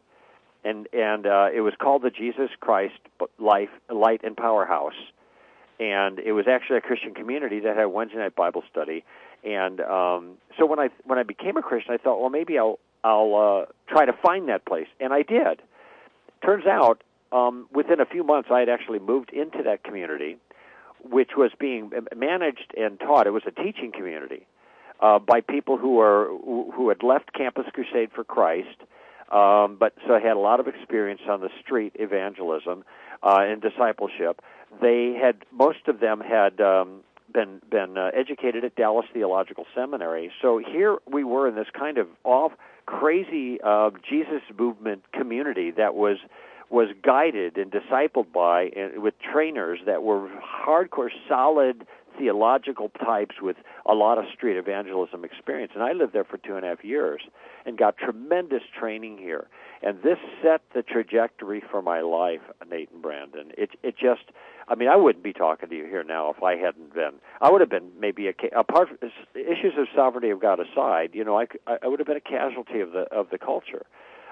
and 0.63 0.88
and 0.94 1.25
uh, 1.25 1.50
it 1.53 1.62
was 1.62 1.74
called 1.80 2.03
the 2.03 2.10
Jesus 2.10 2.50
Christ 2.60 3.00
Life 3.39 3.70
Light 3.89 4.22
and 4.24 4.36
Power 4.36 4.65
House, 4.65 4.96
and 5.80 6.20
it 6.20 6.34
was 6.34 6.46
actually 6.48 6.77
a 6.77 6.82
Christian 6.82 7.13
community 7.13 7.60
that 7.62 7.77
had 7.77 7.86
Wednesday 7.86 8.18
night 8.18 8.36
Bible 8.36 8.63
study. 8.70 9.03
And 9.44 9.82
um, 9.82 10.38
so 10.58 10.65
when 10.65 10.80
I 10.80 10.89
when 11.03 11.18
I 11.18 11.24
became 11.24 11.58
a 11.58 11.62
Christian, 11.62 11.94
I 11.94 11.98
thought, 11.98 12.20
well, 12.20 12.30
maybe 12.30 12.58
I'll 12.60 12.80
I'll 13.03 13.36
uh, 13.36 13.72
try 13.88 14.06
to 14.06 14.13
find 14.13 14.50
that 14.50 14.65
place, 14.65 14.88
and 15.00 15.13
I 15.13 15.24
did. 15.24 15.62
Turns 16.46 16.65
out, 16.65 17.03
um, 17.32 17.68
within 17.72 18.00
a 18.00 18.06
few 18.06 18.24
months, 18.24 18.50
I 18.51 18.60
had 18.60 18.70
actually 18.70 19.00
moved 19.00 19.32
into 19.32 19.63
that 19.63 19.84
community, 19.84 20.38
which 21.03 21.31
was 21.38 21.51
being 21.60 21.91
managed 22.15 22.74
and 22.77 23.00
taught. 23.00 23.27
It 23.27 23.31
was 23.31 23.43
a 23.46 23.51
teaching 23.51 23.91
community 23.91 24.48
uh, 25.00 25.20
by 25.20 25.41
people 25.41 25.77
who 25.77 26.00
are 26.00 26.27
who 26.27 26.89
had 26.89 27.03
left 27.03 27.34
Campus 27.34 27.65
Crusade 27.74 28.12
for 28.13 28.24
Christ 28.24 28.77
um, 29.31 29.77
but 29.79 29.93
so 30.05 30.20
had 30.20 30.36
a 30.36 30.39
lot 30.39 30.60
of 30.60 30.67
experience 30.67 31.22
on 31.27 31.39
the 31.39 31.50
street 31.63 31.93
evangelism 31.96 32.84
uh, 33.24 33.38
and 33.39 33.62
discipleship. 33.62 34.41
They 34.81 35.17
had 35.20 35.46
most 35.51 35.88
of 35.88 36.01
them 36.01 36.20
had 36.20 36.60
um, 36.60 37.01
been 37.34 37.62
been 37.70 37.98
uh, 37.98 38.12
educated 38.13 38.65
at 38.65 38.75
Dallas 38.75 39.05
Theological 39.13 39.65
Seminary. 39.74 40.31
So 40.41 40.58
here 40.60 40.98
we 41.10 41.24
were 41.24 41.48
in 41.48 41.55
this 41.55 41.70
kind 41.77 41.98
of 41.98 42.08
off 42.25 42.51
crazy 42.86 43.60
uh, 43.63 43.91
Jesus 44.08 44.41
movement 44.58 45.03
community 45.13 45.72
that 45.72 45.96
was 45.96 46.17
was 46.72 46.88
guided 47.04 47.58
and 47.58 47.72
discipled 47.72 48.32
by 48.34 48.72
and 48.75 49.04
with 49.04 49.13
trainers 49.20 49.80
that 49.86 50.04
were 50.04 50.30
hardcore 50.66 51.10
solid 51.28 51.86
theological 52.18 52.90
types 53.04 53.36
with 53.42 53.58
a 53.86 53.94
lot 53.94 54.18
of 54.18 54.25
street 54.34 54.58
evangelism 54.58 55.24
experience. 55.25 55.72
And 55.75 55.84
I 55.84 55.92
lived 55.94 56.13
there 56.13 56.24
for 56.24 56.38
two 56.38 56.56
and 56.56 56.66
a 56.66 56.70
half 56.70 56.84
years 56.84 57.22
and 57.66 57.78
got 57.78 57.98
tremendous 57.98 58.63
training 58.78 59.18
here. 59.18 59.48
And 59.82 59.98
this 60.04 60.18
set 60.42 60.62
the 60.74 60.82
trajectory 60.82 61.62
for 61.72 61.82
my 61.82 62.01
life, 62.01 62.42
Nate 62.70 62.90
and 62.92 63.01
Brandon. 63.01 63.51
It 63.58 63.72
it 63.84 63.96
just, 63.98 64.32
I 64.68 64.75
mean, 64.75 64.88
I 64.88 64.96
wouldn't 64.96 65.24
be 65.24 65.34
talking 65.34 65.70
to 65.70 65.75
you 65.75 65.86
here 65.86 66.04
now 66.04 66.30
if 66.30 66.44
I 66.44 66.56
hadn't 66.56 66.94
been. 66.94 67.13
I 67.42 67.51
would 67.51 67.62
have 67.62 67.70
been 67.70 67.92
maybe 68.00 68.28
a 68.28 68.34
apart 68.58 68.90
issues 69.34 69.74
of 69.78 69.88
sovereignty 69.96 70.30
of 70.30 70.40
God 70.40 70.60
aside. 70.60 71.12
You 71.13 71.24
know, 71.24 71.40
I 71.40 71.48
I 71.68 71.88
would 71.88 72.00
have 72.00 72.08
been 72.08 72.18
a 72.18 72.22
casualty 72.22 72.80
of 72.80 72.92
the 72.92 73.01
of 73.12 73.30
the 73.32 73.40
culture 73.40 73.86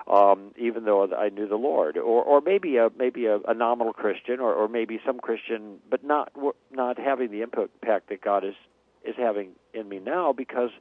um, 0.09 0.51
even 0.57 0.85
though 0.85 1.07
I 1.13 1.29
knew 1.29 1.47
the 1.47 1.55
Lord, 1.55 1.97
or 1.97 2.23
or 2.23 2.41
maybe 2.41 2.77
a 2.77 2.89
maybe 2.97 3.25
a, 3.27 3.37
a 3.47 3.53
nominal 3.53 3.93
Christian, 3.93 4.39
or, 4.39 4.53
or 4.53 4.67
maybe 4.67 4.99
some 5.05 5.19
Christian, 5.19 5.77
but 5.89 6.03
not 6.03 6.31
not 6.71 6.97
having 6.97 7.31
the 7.31 7.41
impact 7.41 8.09
that 8.09 8.21
God 8.21 8.43
is 8.43 8.55
is 9.03 9.15
having 9.17 9.51
in 9.73 9.87
me 9.87 9.99
now 9.99 10.33
because 10.33 10.71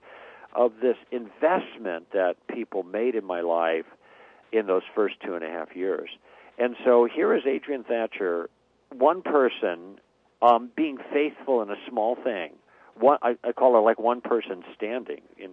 of 0.54 0.72
this 0.80 0.96
investment 1.10 2.10
that 2.12 2.36
people 2.48 2.82
made 2.82 3.14
in 3.14 3.24
my 3.24 3.42
life 3.42 3.84
in 4.50 4.66
those 4.66 4.82
first 4.94 5.16
two 5.24 5.34
and 5.34 5.44
a 5.44 5.48
half 5.48 5.76
years. 5.76 6.08
And 6.58 6.74
so 6.84 7.06
here 7.12 7.34
is 7.34 7.42
Adrian 7.46 7.84
Thatcher, 7.84 8.48
one 8.90 9.22
person 9.22 10.00
um, 10.40 10.70
being 10.74 10.98
faithful 11.12 11.62
in 11.62 11.70
a 11.70 11.76
small 11.88 12.16
thing. 12.16 12.52
One, 12.98 13.18
I, 13.22 13.36
I 13.44 13.52
call 13.52 13.74
her 13.74 13.80
like 13.80 14.00
one 14.00 14.20
person 14.20 14.64
standing 14.74 15.20
in 15.36 15.50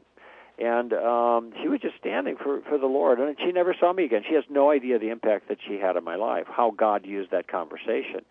and 0.58 0.94
um, 0.94 1.52
she 1.62 1.68
was 1.68 1.82
just 1.82 1.96
standing 2.00 2.36
for 2.42 2.62
for 2.62 2.78
the 2.78 2.88
Lord, 2.88 3.20
and 3.20 3.36
she 3.40 3.52
never 3.52 3.76
saw 3.78 3.92
me 3.94 4.06
again. 4.06 4.24
She 4.28 4.36
has 4.36 4.44
no 4.50 4.72
idea 4.72 5.00
the 5.00 5.10
impact 5.10 5.50
that 5.50 5.58
she 5.68 5.76
had 5.76 5.98
on 5.98 6.04
my 6.04 6.16
life, 6.16 6.46
how 6.48 6.72
God 6.72 7.06
used 7.06 7.32
that 7.32 7.48
conversation. 7.48 8.22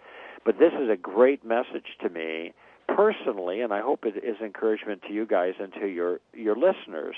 But 0.45 0.59
this 0.59 0.73
is 0.73 0.89
a 0.91 0.97
great 0.97 1.45
message 1.45 1.97
to 2.03 2.09
me 2.09 2.53
personally, 2.89 3.61
and 3.61 3.73
I 3.73 3.81
hope 3.81 4.05
it 4.05 4.23
is 4.23 4.37
encouragement 4.43 5.03
to 5.09 5.13
you 5.13 5.27
guys 5.27 5.55
and 5.61 5.73
to 5.75 5.87
your 5.87 6.21
your 6.33 6.55
listeners 6.55 7.17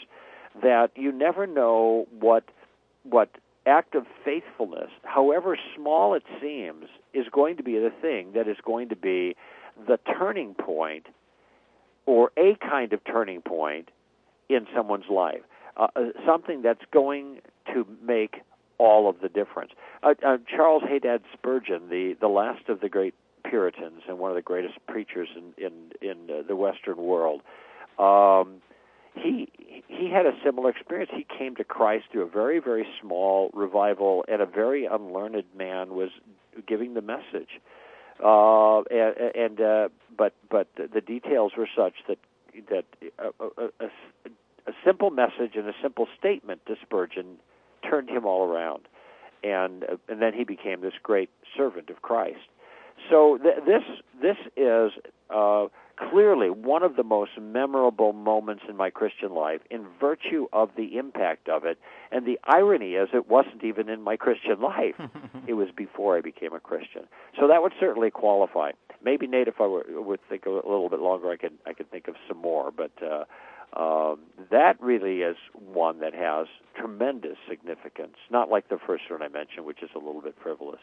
that 0.62 0.90
you 0.96 1.12
never 1.12 1.46
know 1.46 2.06
what 2.18 2.44
what 3.04 3.30
act 3.66 3.94
of 3.94 4.06
faithfulness, 4.24 4.90
however 5.02 5.58
small 5.74 6.14
it 6.14 6.22
seems, 6.40 6.86
is 7.12 7.26
going 7.30 7.56
to 7.56 7.62
be 7.62 7.78
the 7.78 7.92
thing 8.00 8.32
that 8.32 8.46
is 8.46 8.56
going 8.64 8.88
to 8.88 8.96
be 8.96 9.36
the 9.86 9.98
turning 10.18 10.54
point 10.54 11.06
or 12.06 12.30
a 12.36 12.56
kind 12.60 12.92
of 12.92 13.04
turning 13.04 13.42
point 13.42 13.90
in 14.48 14.66
someone's 14.74 15.08
life. 15.10 15.42
Uh, 15.76 15.88
uh, 15.94 16.00
something 16.26 16.62
that's 16.62 16.84
going 16.92 17.40
to 17.72 17.86
make 18.02 18.36
all 18.78 19.08
of 19.08 19.20
the 19.20 19.28
difference. 19.28 19.72
Uh, 20.02 20.14
uh, 20.26 20.38
Charles 20.48 20.82
Haddon 20.88 21.20
Spurgeon, 21.32 21.88
the, 21.88 22.14
the 22.20 22.28
last 22.28 22.68
of 22.68 22.80
the 22.80 22.88
great 22.88 23.14
Puritans 23.44 24.02
and 24.08 24.18
one 24.18 24.30
of 24.30 24.34
the 24.34 24.42
greatest 24.42 24.74
preachers 24.86 25.28
in 25.36 25.64
in, 25.64 25.72
in 26.02 26.30
uh, 26.30 26.42
the 26.46 26.56
Western 26.56 26.96
world, 26.96 27.42
um, 27.98 28.60
he 29.14 29.48
he 29.86 30.10
had 30.10 30.26
a 30.26 30.32
similar 30.44 30.70
experience. 30.70 31.10
He 31.14 31.26
came 31.38 31.54
to 31.56 31.64
Christ 31.64 32.06
through 32.10 32.22
a 32.22 32.28
very 32.28 32.58
very 32.58 32.86
small 33.00 33.50
revival, 33.54 34.24
and 34.28 34.42
a 34.42 34.46
very 34.46 34.86
unlearned 34.86 35.44
man 35.56 35.90
was 35.90 36.10
giving 36.66 36.94
the 36.94 37.02
message. 37.02 37.60
Uh, 38.22 38.80
and, 38.90 39.14
and 39.34 39.60
uh, 39.60 39.88
but 40.16 40.34
but 40.50 40.68
the 40.76 41.00
details 41.00 41.52
were 41.56 41.68
such 41.76 41.94
that 42.08 42.18
that 42.70 42.84
a, 43.18 43.44
a, 43.62 43.86
a, 44.66 44.72
simple 44.84 45.10
message 45.10 45.54
and 45.54 45.68
a 45.68 45.74
simple 45.82 46.06
statement 46.18 46.60
to 46.66 46.76
Spurgeon 46.82 47.36
turned 47.88 48.08
him 48.08 48.26
all 48.26 48.48
around, 48.48 48.88
and 49.42 49.84
uh, 49.84 49.96
and 50.08 50.20
then 50.20 50.32
he 50.34 50.44
became 50.44 50.80
this 50.80 50.94
great 51.02 51.30
servant 51.56 51.90
of 51.90 52.02
Christ. 52.02 52.48
So 53.10 53.38
th- 53.42 53.64
this 53.66 53.82
this 54.20 54.36
is 54.56 54.92
uh, 55.30 55.66
clearly 55.96 56.50
one 56.50 56.82
of 56.82 56.96
the 56.96 57.02
most 57.02 57.32
memorable 57.40 58.12
moments 58.12 58.64
in 58.68 58.76
my 58.76 58.90
Christian 58.90 59.34
life 59.34 59.60
in 59.70 59.86
virtue 60.00 60.46
of 60.52 60.70
the 60.76 60.96
impact 60.96 61.48
of 61.48 61.64
it. 61.64 61.78
And 62.10 62.26
the 62.26 62.38
irony 62.44 62.94
is, 62.94 63.08
it 63.12 63.28
wasn't 63.28 63.64
even 63.64 63.88
in 63.88 64.02
my 64.02 64.16
Christian 64.16 64.60
life. 64.60 64.94
it 65.46 65.54
was 65.54 65.68
before 65.76 66.16
I 66.16 66.20
became 66.20 66.52
a 66.52 66.60
Christian. 66.60 67.02
So 67.38 67.48
that 67.48 67.62
would 67.62 67.72
certainly 67.80 68.10
qualify. 68.10 68.72
Maybe 69.02 69.26
Nate, 69.26 69.48
if 69.48 69.60
I 69.60 69.66
were, 69.66 69.84
would 69.88 70.20
think 70.28 70.46
a 70.46 70.50
little 70.50 70.88
bit 70.88 71.00
longer, 71.00 71.30
I 71.30 71.36
could 71.36 71.52
I 71.66 71.72
could 71.72 71.90
think 71.90 72.08
of 72.08 72.14
some 72.28 72.38
more. 72.38 72.70
But 72.70 72.92
uh, 73.02 73.24
um, 73.78 74.20
that 74.50 74.80
really 74.80 75.20
is 75.20 75.36
one 75.54 76.00
that 76.00 76.14
has 76.14 76.46
tremendous 76.78 77.36
significance. 77.48 78.16
Not 78.30 78.48
like 78.48 78.68
the 78.68 78.78
first 78.86 79.04
one 79.10 79.22
I 79.22 79.28
mentioned, 79.28 79.66
which 79.66 79.82
is 79.82 79.90
a 79.94 79.98
little 79.98 80.22
bit 80.22 80.34
frivolous. 80.42 80.80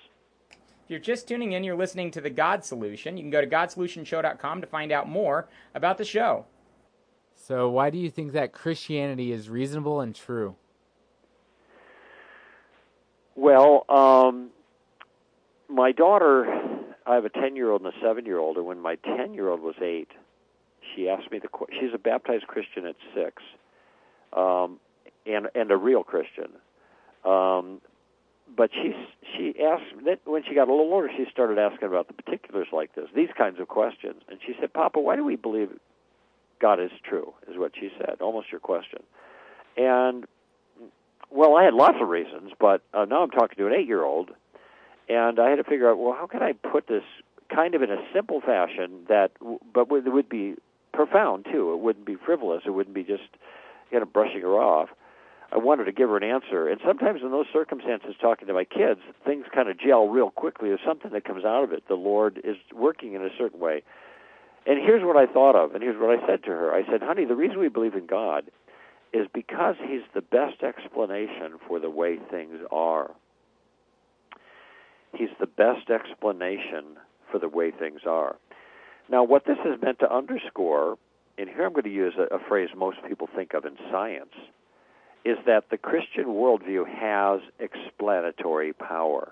If 0.84 0.90
you're 0.90 1.00
just 1.00 1.30
tuning 1.30 1.54
in, 1.54 1.64
you're 1.64 1.78
listening 1.78 2.12
to 2.12 2.22
The 2.22 2.30
God 2.30 2.66
Solution. 2.66 3.16
You 3.16 3.24
can 3.24 3.30
go 3.30 3.40
to 3.40 3.48
GodSolutionShow.com 3.48 4.60
to 4.60 4.68
find 4.68 4.92
out 4.92 5.08
more 5.08 5.48
about 5.74 5.98
the 5.98 6.04
show. 6.04 6.46
So, 7.36 7.70
why 7.70 7.90
do 7.90 7.98
you 7.98 8.10
think 8.10 8.34
that 8.34 8.52
Christianity 8.52 9.32
is 9.32 9.50
reasonable 9.50 10.02
and 10.02 10.14
true? 10.14 10.56
Well, 13.36 13.86
um, 13.90 14.50
my 15.70 15.94
daughter, 15.94 16.46
I 17.06 17.16
have 17.16 17.26
a 17.26 17.30
10 17.30 17.56
year 17.56 17.72
old 17.72 17.82
and 17.82 17.94
a 17.94 18.06
7 18.06 18.26
year 18.26 18.38
old, 18.38 18.58
and 18.58 18.66
when 18.66 18.80
my 18.80 18.96
10 18.96 19.34
year 19.34 19.50
old 19.50 19.62
was 19.62 19.76
8, 19.82 20.10
she 20.94 21.08
asked 21.08 21.32
me 21.32 21.40
the 21.40 21.48
question. 21.48 21.78
She's 21.80 21.94
a 21.94 21.98
baptized 21.98 22.48
Christian 22.48 22.86
at 22.86 22.96
6, 23.16 23.42
um, 24.34 24.80
and, 25.26 25.48
and 25.56 25.72
a 25.72 25.78
real 25.78 26.04
Christian. 26.04 26.52
Um, 27.24 27.80
but 28.56 28.72
she 28.74 28.94
she 29.36 29.56
asked 29.64 29.84
when 30.26 30.44
she 30.44 30.56
got 30.56 30.68
a 30.68 30.72
little 30.72 30.94
older, 30.94 31.10
she 31.16 31.26
started 31.32 31.58
asking 31.58 31.88
about 31.88 32.08
the 32.08 32.14
particulars 32.14 32.68
like 32.72 32.96
this, 32.96 33.08
these 33.16 33.30
kinds 33.38 33.60
of 33.60 33.68
questions, 33.68 34.22
and 34.30 34.40
she 34.46 34.54
said, 34.60 34.74
"Papa, 34.74 35.00
why 35.00 35.16
do 35.16 35.24
we 35.24 35.36
believe 35.36 35.70
God 36.60 36.80
is 36.80 36.92
true?" 37.04 37.34
Is 37.50 37.58
what 37.58 37.74
she 37.80 37.90
said, 37.98 38.18
almost 38.22 38.52
your 38.52 38.60
question. 38.60 39.04
And 39.78 40.26
well, 41.32 41.56
I 41.56 41.64
had 41.64 41.74
lots 41.74 41.98
of 42.00 42.08
reasons, 42.08 42.52
but 42.60 42.82
uh, 42.94 43.06
now 43.06 43.24
I'm 43.24 43.32
talking 43.32 43.58
to 43.58 43.68
an 43.68 43.74
eight-year-old, 43.74 44.30
and 45.10 45.40
I 45.40 45.50
had 45.50 45.56
to 45.56 45.64
figure 45.64 45.90
out, 45.90 45.98
well, 45.98 46.14
how 46.14 46.28
can 46.28 46.44
I 46.44 46.54
put 46.54 46.88
this 46.88 47.04
kind 47.54 47.74
of 47.76 47.82
in 47.82 47.90
a 47.90 47.98
simple 48.14 48.40
fashion 48.42 49.06
that, 49.10 49.32
but 49.74 49.88
it 49.92 50.14
would 50.14 50.30
be 50.30 50.56
profound 50.94 51.46
too. 51.52 51.74
It 51.74 51.80
wouldn't 51.80 52.06
be 52.06 52.16
frivolous. 52.16 52.64
It 52.66 52.72
wouldn't 52.72 52.96
be 52.96 53.04
just 53.04 53.24
kind 53.92 54.04
of 54.04 54.14
brushing 54.14 54.42
her 54.42 54.56
off. 54.60 54.90
I 55.54 55.58
wanted 55.58 55.86
to 55.86 55.92
give 55.92 56.10
her 56.10 56.18
an 56.18 56.24
answer. 56.24 56.68
And 56.68 56.82
sometimes 56.86 57.22
in 57.22 57.30
those 57.30 57.46
circumstances, 57.54 58.16
talking 58.20 58.48
to 58.48 58.54
my 58.54 58.64
kids, 58.64 59.00
things 59.24 59.46
kind 59.54 59.70
of 59.70 59.80
gel 59.80 60.08
real 60.08 60.32
quickly. 60.32 60.70
There's 60.70 60.82
something 60.86 61.12
that 61.12 61.26
comes 61.26 61.46
out 61.46 61.64
of 61.64 61.72
it. 61.72 61.84
The 61.88 61.94
Lord 61.94 62.42
is 62.44 62.56
working 62.74 63.14
in 63.14 63.22
a 63.22 63.30
certain 63.38 63.60
way. 63.60 63.84
And 64.66 64.80
here's 64.80 65.04
what 65.04 65.18
I 65.18 65.32
thought 65.32 65.56
of, 65.56 65.76
and 65.76 65.84
here's 65.84 66.00
what 66.00 66.18
I 66.18 66.26
said 66.26 66.44
to 66.44 66.50
her. 66.50 66.74
I 66.74 66.90
said, 66.90 67.02
honey, 67.04 67.26
the 67.26 67.36
reason 67.36 67.60
we 67.60 67.68
believe 67.68 67.96
in 67.96 68.08
God 68.08 68.50
is 69.12 69.28
because 69.32 69.76
He's 69.86 70.02
the 70.16 70.22
best 70.22 70.64
explanation 70.64 71.60
for 71.68 71.80
the 71.80 71.90
way 71.90 72.18
things 72.32 72.60
are. 72.72 73.12
He's 75.14 75.30
the 75.40 75.48
best 75.48 75.90
explanation 75.90 76.98
for 77.30 77.40
the 77.40 77.50
way 77.50 77.72
things 77.72 78.02
are. 78.08 78.38
Now, 79.10 79.24
what 79.24 79.46
this 79.46 79.58
is 79.66 79.80
meant 79.82 80.00
to 80.00 80.12
underscore, 80.12 80.98
and 81.38 81.50
here 81.50 81.66
I'm 81.66 81.74
going 81.74 81.84
to 81.84 81.92
use 81.92 82.14
a, 82.18 82.34
a 82.34 82.40
phrase 82.48 82.70
most 82.76 82.98
people 83.08 83.28
think 83.36 83.54
of 83.54 83.66
in 83.66 83.76
science 83.92 84.34
is 85.26 85.38
that 85.46 85.70
the 85.70 85.78
Christian 85.78 86.26
worldview 86.26 86.88
has 86.88 87.42
explanatory 87.60 88.74
power. 88.74 89.32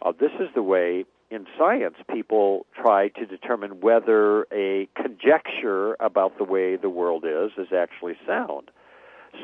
Uh, 0.00 0.12
this 0.18 0.30
is 0.38 0.48
the 0.54 0.62
way 0.62 1.04
in 1.30 1.46
science 1.58 1.96
people 2.12 2.66
try 2.74 3.08
to 3.08 3.26
determine 3.26 3.80
whether 3.80 4.42
a 4.52 4.88
conjecture 4.94 5.96
about 5.98 6.38
the 6.38 6.44
way 6.44 6.76
the 6.76 6.88
world 6.88 7.24
is 7.26 7.50
is 7.58 7.72
actually 7.72 8.14
sound. 8.26 8.70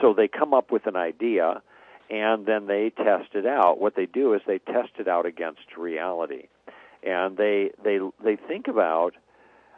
So 0.01 0.15
they 0.15 0.29
come 0.29 0.55
up 0.55 0.71
with 0.71 0.87
an 0.87 0.97
idea 0.97 1.63
and 2.11 2.47
then 2.47 2.67
they 2.67 2.91
test 2.91 3.35
it 3.35 3.47
out. 3.47 3.81
What 3.81 3.97
they 3.97 4.07
do 4.07 4.35
is 4.35 4.43
they 4.47 4.59
test 4.59 4.91
it 4.99 5.09
out 5.09 5.27
against 5.27 5.77
reality. 5.77 6.49
And 7.03 7.37
they 7.37 7.71
they 7.83 7.99
they 8.23 8.37
think 8.37 8.69
about 8.69 9.15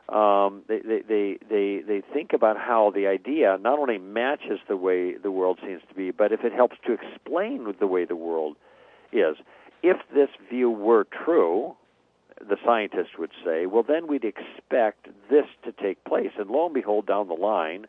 um, 0.08 0.62
they, 0.68 0.80
they, 0.80 1.02
they, 1.08 1.38
they, 1.48 1.82
they 1.86 2.02
think 2.12 2.32
about 2.32 2.58
how 2.58 2.92
the 2.94 3.06
idea 3.06 3.56
not 3.60 3.78
only 3.78 3.98
matches 3.98 4.58
the 4.68 4.76
way 4.76 5.16
the 5.16 5.30
world 5.30 5.58
seems 5.64 5.82
to 5.88 5.94
be, 5.94 6.10
but 6.10 6.32
if 6.32 6.44
it 6.44 6.52
helps 6.52 6.76
to 6.86 6.92
explain 6.92 7.74
the 7.78 7.86
way 7.86 8.04
the 8.04 8.16
world 8.16 8.56
is. 9.12 9.36
If 9.82 9.98
this 10.14 10.28
view 10.50 10.70
were 10.70 11.06
true, 11.24 11.76
the 12.40 12.56
scientist 12.64 13.18
would 13.18 13.32
say, 13.44 13.66
well, 13.66 13.84
then 13.86 14.06
we'd 14.06 14.24
expect 14.24 15.08
this 15.30 15.46
to 15.64 15.72
take 15.72 16.04
place. 16.04 16.30
And 16.38 16.50
lo 16.50 16.66
and 16.66 16.74
behold, 16.74 17.06
down 17.06 17.28
the 17.28 17.34
line, 17.34 17.86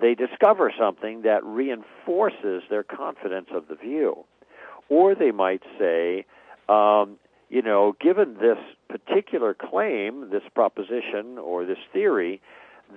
they 0.00 0.14
discover 0.14 0.72
something 0.78 1.22
that 1.22 1.42
reinforces 1.44 2.62
their 2.68 2.82
confidence 2.82 3.48
of 3.52 3.68
the 3.68 3.74
view. 3.74 4.24
Or 4.88 5.14
they 5.14 5.30
might 5.30 5.62
say, 5.78 6.26
um, 6.68 7.18
you 7.48 7.62
know, 7.62 7.96
given 8.00 8.34
this 8.34 8.58
particular 8.88 9.54
claim, 9.54 10.30
this 10.30 10.42
proposition, 10.54 11.38
or 11.38 11.64
this 11.64 11.78
theory, 11.92 12.40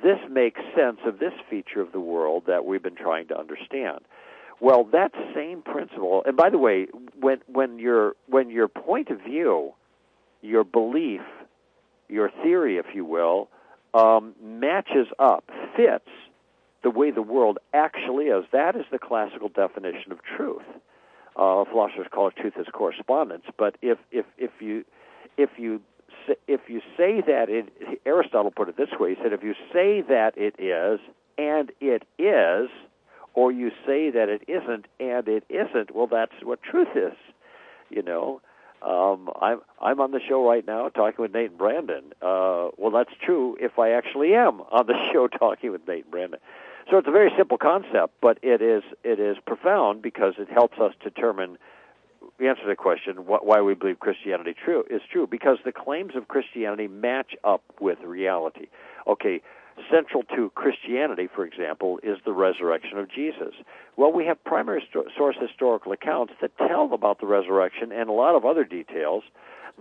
this 0.04 0.20
makes 0.30 0.60
sense 0.76 1.00
of 1.06 1.20
this 1.20 1.34
feature 1.50 1.82
of 1.82 1.92
the 1.92 2.00
world 2.00 2.44
that 2.48 2.66
we've 2.66 2.84
been 2.84 2.96
trying 2.96 3.28
to 3.28 3.38
understand. 3.38 4.00
Well, 4.60 4.84
that 4.92 5.12
same 5.34 5.62
principle, 5.62 6.24
and 6.26 6.36
by 6.36 6.50
the 6.50 6.58
way, 6.58 6.88
when 7.20 7.40
when 7.48 7.80
your 7.80 8.16
when 8.28 8.50
your 8.50 8.68
point 8.68 9.10
of 9.10 9.22
view, 9.22 9.74
your 10.42 10.64
belief, 10.64 11.22
your 12.10 12.30
theory, 12.44 12.78
if 12.78 12.88
you 12.94 13.06
will, 13.06 13.50
um, 13.94 14.36
matches 14.44 15.08
up, 15.18 15.50
fits 15.78 16.10
the 16.84 16.90
way 16.90 17.12
the 17.12 17.22
world 17.22 17.58
actually 17.74 18.26
is, 18.26 18.46
that 18.52 18.76
is 18.76 18.86
the 18.92 19.00
classical 19.00 19.50
definition 19.50 20.12
of 20.12 20.20
truth. 20.24 20.64
Uh, 21.40 21.64
philosophers 21.64 22.08
call 22.12 22.28
it 22.28 22.36
truth 22.36 22.54
as 22.60 22.66
correspondence. 22.74 23.46
But 23.58 23.78
if 23.82 23.98
if 24.12 24.26
if 24.38 24.52
you 24.60 24.84
if 25.38 25.52
you 25.58 25.82
if 26.48 26.62
you 26.68 26.82
say 26.98 27.22
that 27.22 27.50
it, 27.50 27.70
Aristotle 28.06 28.52
put 28.52 28.68
it 28.68 28.76
this 28.76 28.90
way. 29.00 29.16
He 29.16 29.22
said, 29.24 29.32
if 29.32 29.42
you 29.42 29.54
say 29.72 30.02
that 30.02 30.34
it 30.38 30.56
is 30.60 31.00
and 31.38 31.72
it 31.80 32.04
is, 32.18 32.70
or 33.34 33.54
you 33.54 33.72
say 33.86 34.10
that 34.10 34.28
it 34.28 34.44
isn't 34.50 34.88
and 35.00 35.28
it 35.30 35.46
isn't, 35.50 35.96
well, 35.96 36.08
that's 36.08 36.34
what 36.44 36.62
truth 36.62 36.90
is. 36.96 37.14
You 37.90 38.04
know, 38.04 38.42
um, 38.82 39.30
I'm 39.42 39.62
I'm 39.82 40.02
on 40.02 40.12
the 40.12 40.20
show 40.20 40.46
right 40.46 40.66
now 40.68 40.90
talking 40.90 41.22
with 41.22 41.34
Nate 41.34 41.52
and 41.52 41.58
Brandon. 41.58 42.04
Uh, 42.22 42.70
well, 42.78 42.92
that's 42.92 43.14
true 43.26 43.58
if 43.62 43.80
I 43.80 43.92
actually 43.92 44.36
am 44.36 44.62
on 44.72 44.88
the 44.88 44.96
show 45.14 45.28
talking 45.28 45.72
with 45.72 45.88
Nate 45.88 46.04
and 46.04 46.12
Brandon. 46.12 46.40
So 46.90 46.98
it's 46.98 47.08
a 47.08 47.12
very 47.12 47.32
simple 47.38 47.58
concept, 47.58 48.16
but 48.22 48.40
it 48.42 48.62
is 48.62 48.84
it 49.04 49.20
is 49.20 49.38
profound 49.46 50.02
because 50.02 50.34
it 50.38 50.50
helps 50.50 50.80
us 50.80 50.94
determine 51.04 51.58
answer 52.40 52.66
the 52.68 52.76
question 52.76 53.16
why 53.28 53.62
we 53.62 53.74
believe 53.74 54.00
Christianity 54.00 54.54
true 54.54 54.84
is 54.90 55.02
true 55.12 55.28
because 55.28 55.58
the 55.66 55.72
claims 55.72 56.16
of 56.16 56.28
Christianity 56.28 56.88
match 56.88 57.36
up 57.44 57.62
with 57.80 58.00
reality. 58.02 58.68
Okay, 59.08 59.42
central 59.92 60.24
to 60.36 60.50
Christianity, 60.56 61.28
for 61.34 61.46
example, 61.46 62.00
is 62.02 62.18
the 62.26 62.34
resurrection 62.34 62.98
of 62.98 63.10
Jesus. 63.10 63.54
Well, 63.96 64.12
we 64.12 64.26
have 64.26 64.44
primary 64.44 64.84
source 65.18 65.36
historical 65.40 65.92
accounts 65.92 66.34
that 66.42 66.58
tell 66.58 66.92
about 66.94 67.20
the 67.20 67.28
resurrection 67.28 67.92
and 67.92 68.10
a 68.10 68.14
lot 68.14 68.36
of 68.36 68.46
other 68.46 68.64
details 68.64 69.24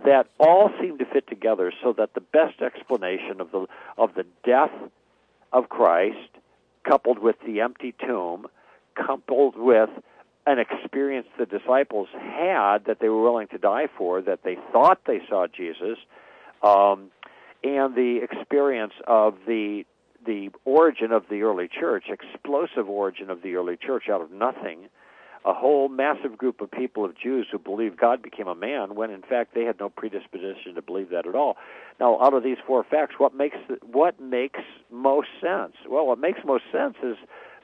that 0.05 0.27
all 0.39 0.71
seem 0.79 0.97
to 0.97 1.05
fit 1.05 1.27
together 1.27 1.73
so 1.83 1.93
that 1.93 2.13
the 2.13 2.21
best 2.21 2.61
explanation 2.61 3.41
of 3.41 3.51
the 3.51 3.65
of 3.97 4.13
the 4.15 4.25
death 4.45 4.71
of 5.51 5.69
Christ 5.69 6.29
coupled 6.87 7.19
with 7.19 7.35
the 7.45 7.61
empty 7.61 7.93
tomb 8.05 8.47
coupled 8.95 9.55
with 9.57 9.89
an 10.45 10.57
experience 10.59 11.27
the 11.37 11.45
disciples 11.45 12.07
had 12.13 12.85
that 12.85 12.97
they 12.99 13.09
were 13.09 13.21
willing 13.21 13.47
to 13.47 13.57
die 13.57 13.87
for, 13.97 14.21
that 14.21 14.39
they 14.43 14.57
thought 14.71 14.99
they 15.05 15.19
saw 15.29 15.45
Jesus, 15.47 15.97
um, 16.63 17.11
and 17.63 17.95
the 17.95 18.21
experience 18.23 18.93
of 19.07 19.35
the 19.45 19.85
the 20.25 20.49
origin 20.65 21.13
of 21.13 21.23
the 21.29 21.43
early 21.43 21.69
church, 21.69 22.05
explosive 22.09 22.89
origin 22.89 23.29
of 23.29 23.41
the 23.41 23.55
early 23.55 23.77
church 23.77 24.09
out 24.11 24.21
of 24.21 24.31
nothing, 24.31 24.89
a 25.45 25.53
whole 25.53 25.87
massive 25.87 26.37
group 26.37 26.61
of 26.61 26.69
people 26.69 27.05
of 27.05 27.17
Jews 27.17 27.47
who 27.51 27.57
believed 27.57 27.97
God 27.97 28.21
became 28.21 28.47
a 28.47 28.55
man 28.55 28.95
when 28.95 29.09
in 29.09 29.21
fact 29.21 29.53
they 29.55 29.63
had 29.63 29.79
no 29.79 29.89
predisposition 29.89 30.75
to 30.75 30.81
believe 30.81 31.09
that 31.09 31.25
at 31.25 31.35
all. 31.35 31.55
Now, 31.99 32.19
out 32.21 32.33
of 32.33 32.43
these 32.43 32.57
four 32.65 32.83
facts, 32.83 33.15
what 33.17 33.33
makes 33.33 33.57
what 33.81 34.19
makes 34.19 34.59
most 34.91 35.29
sense? 35.41 35.73
Well, 35.87 36.05
what 36.05 36.19
makes 36.19 36.39
most 36.45 36.65
sense 36.71 36.95
is 37.01 37.15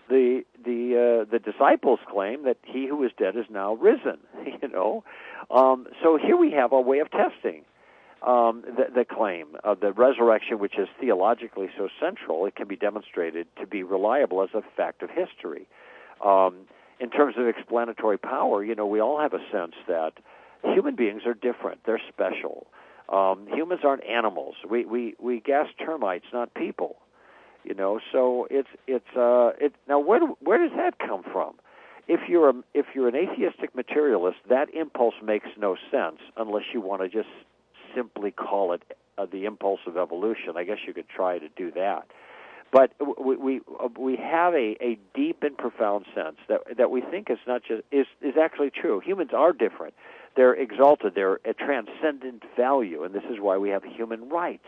the 0.10 0.44
the 0.64 1.26
uh, 1.26 1.32
the 1.32 1.40
disciples 1.40 2.00
claim 2.10 2.44
that 2.44 2.58
he 2.64 2.88
who 2.88 3.04
is 3.04 3.12
dead 3.18 3.36
is 3.36 3.46
now 3.50 3.74
risen. 3.76 4.18
You 4.62 4.70
know, 4.70 5.04
um, 5.52 5.86
so 6.02 6.18
here 6.18 6.38
we 6.38 6.52
have 6.52 6.72
a 6.72 6.80
way 6.80 7.00
of 7.00 7.12
testing 7.12 7.66
um, 8.26 8.64
the, 8.66 8.86
the 8.94 9.06
claim 9.06 9.48
of 9.64 9.80
the 9.80 9.92
resurrection, 9.92 10.60
which 10.60 10.78
is 10.78 10.88
theologically 11.00 11.70
so 11.78 11.90
central. 12.00 12.46
It 12.46 12.56
can 12.56 12.68
be 12.68 12.76
demonstrated 12.76 13.48
to 13.60 13.68
be 13.68 13.84
reliable 13.84 14.42
as 14.42 14.50
a 14.54 14.62
fact 14.76 15.04
of 15.04 15.10
history. 15.10 15.68
Um, 16.26 16.68
in 17.00 17.10
terms 17.10 17.36
of 17.38 17.48
explanatory 17.48 18.18
power, 18.18 18.64
you 18.64 18.76
know, 18.76 18.86
we 18.86 19.00
all 19.00 19.20
have 19.20 19.34
a 19.34 19.44
sense 19.52 19.74
that 19.88 20.14
human 20.64 20.96
beings 20.96 21.24
are 21.26 21.34
different. 21.34 21.82
They're 21.86 22.02
special. 22.08 22.68
Um, 23.10 23.48
humans 23.48 23.82
aren't 23.84 24.04
animals. 24.04 24.56
We 24.70 24.86
we 24.86 25.16
we 25.20 25.40
gas 25.40 25.68
termites, 25.84 26.26
not 26.34 26.54
people. 26.54 26.96
You 27.64 27.74
know, 27.74 28.00
so 28.12 28.48
it's 28.50 28.70
it's 28.88 29.16
uh 29.16 29.52
it 29.60 29.74
now 29.88 30.00
where 30.00 30.20
do, 30.20 30.38
where 30.40 30.58
does 30.58 30.76
that 30.78 30.98
come 31.00 31.24
from? 31.24 31.56
If 32.08 32.22
you're 32.30 32.50
a, 32.50 32.54
if 32.74 32.86
you're 32.94 33.08
an 33.08 33.16
atheistic 33.16 33.76
materialist, 33.76 34.38
that 34.50 34.74
impulse 34.74 35.16
makes 35.24 35.48
no 35.58 35.76
sense 35.92 36.18
unless 36.38 36.64
you 36.74 36.82
want 36.82 37.02
to 37.02 37.10
just 37.10 37.30
simply 37.96 38.30
call 38.32 38.74
it 38.74 38.84
uh, 39.18 39.26
the 39.32 39.46
impulse 39.46 39.80
of 39.88 39.98
evolution. 39.98 40.54
I 40.56 40.64
guess 40.64 40.78
you 40.86 40.94
could 40.94 41.10
try 41.10 41.40
to 41.40 41.50
do 41.56 41.72
that. 41.72 42.06
But 42.76 42.92
we 43.18 43.38
we, 43.38 43.62
uh, 43.82 43.88
we 43.98 44.18
have 44.18 44.54
a, 44.54 44.76
a 44.84 45.00
deep 45.14 45.44
and 45.44 45.58
profound 45.58 46.06
sense 46.14 46.36
that 46.50 46.60
that 46.76 46.92
we 46.92 47.00
think 47.00 47.30
is 47.30 47.38
not 47.48 47.62
just 47.66 47.84
is 47.90 48.06
is 48.22 48.34
actually 48.36 48.70
true. 48.70 49.00
Humans 49.00 49.30
are 49.34 49.54
different. 49.54 49.94
They're 50.36 50.54
exalted. 50.54 51.14
They're 51.16 51.40
a 51.46 51.54
transcendent 51.54 52.44
value, 52.58 53.06
and 53.06 53.16
this 53.16 53.24
is 53.32 53.38
why 53.40 53.56
we 53.56 53.70
have 53.70 53.86
human 53.86 54.28
rights. 54.28 54.68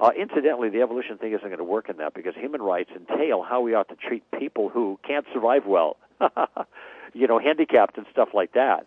Uh, 0.00 0.12
incidentally, 0.18 0.70
the 0.70 0.80
evolution 0.80 1.18
thing 1.18 1.32
isn't 1.34 1.46
going 1.46 1.58
to 1.58 1.64
work 1.64 1.90
in 1.90 1.98
that 1.98 2.14
because 2.14 2.34
human 2.34 2.62
rights 2.62 2.88
entail 2.96 3.42
how 3.42 3.60
we 3.60 3.74
ought 3.74 3.90
to 3.90 3.96
treat 3.96 4.24
people 4.38 4.70
who 4.70 4.98
can't 5.06 5.26
survive 5.34 5.66
well, 5.66 5.98
you 7.12 7.26
know, 7.26 7.38
handicapped 7.38 7.98
and 7.98 8.06
stuff 8.10 8.30
like 8.32 8.54
that. 8.54 8.86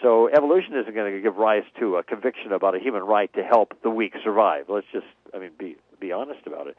So 0.00 0.28
evolution 0.28 0.74
isn't 0.74 0.94
going 0.94 1.12
to 1.12 1.20
give 1.20 1.36
rise 1.36 1.64
to 1.80 1.96
a 1.96 2.02
conviction 2.02 2.52
about 2.52 2.74
a 2.74 2.78
human 2.78 3.02
right 3.02 3.30
to 3.34 3.42
help 3.42 3.74
the 3.82 3.90
weak 3.90 4.14
survive. 4.24 4.70
Let's 4.70 4.86
just, 4.90 5.06
I 5.34 5.38
mean, 5.38 5.50
be 5.58 5.76
be 6.00 6.12
honest 6.12 6.46
about 6.46 6.66
it. 6.66 6.78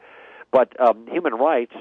But 0.52 0.78
um, 0.78 1.06
human 1.10 1.34
rights, 1.34 1.72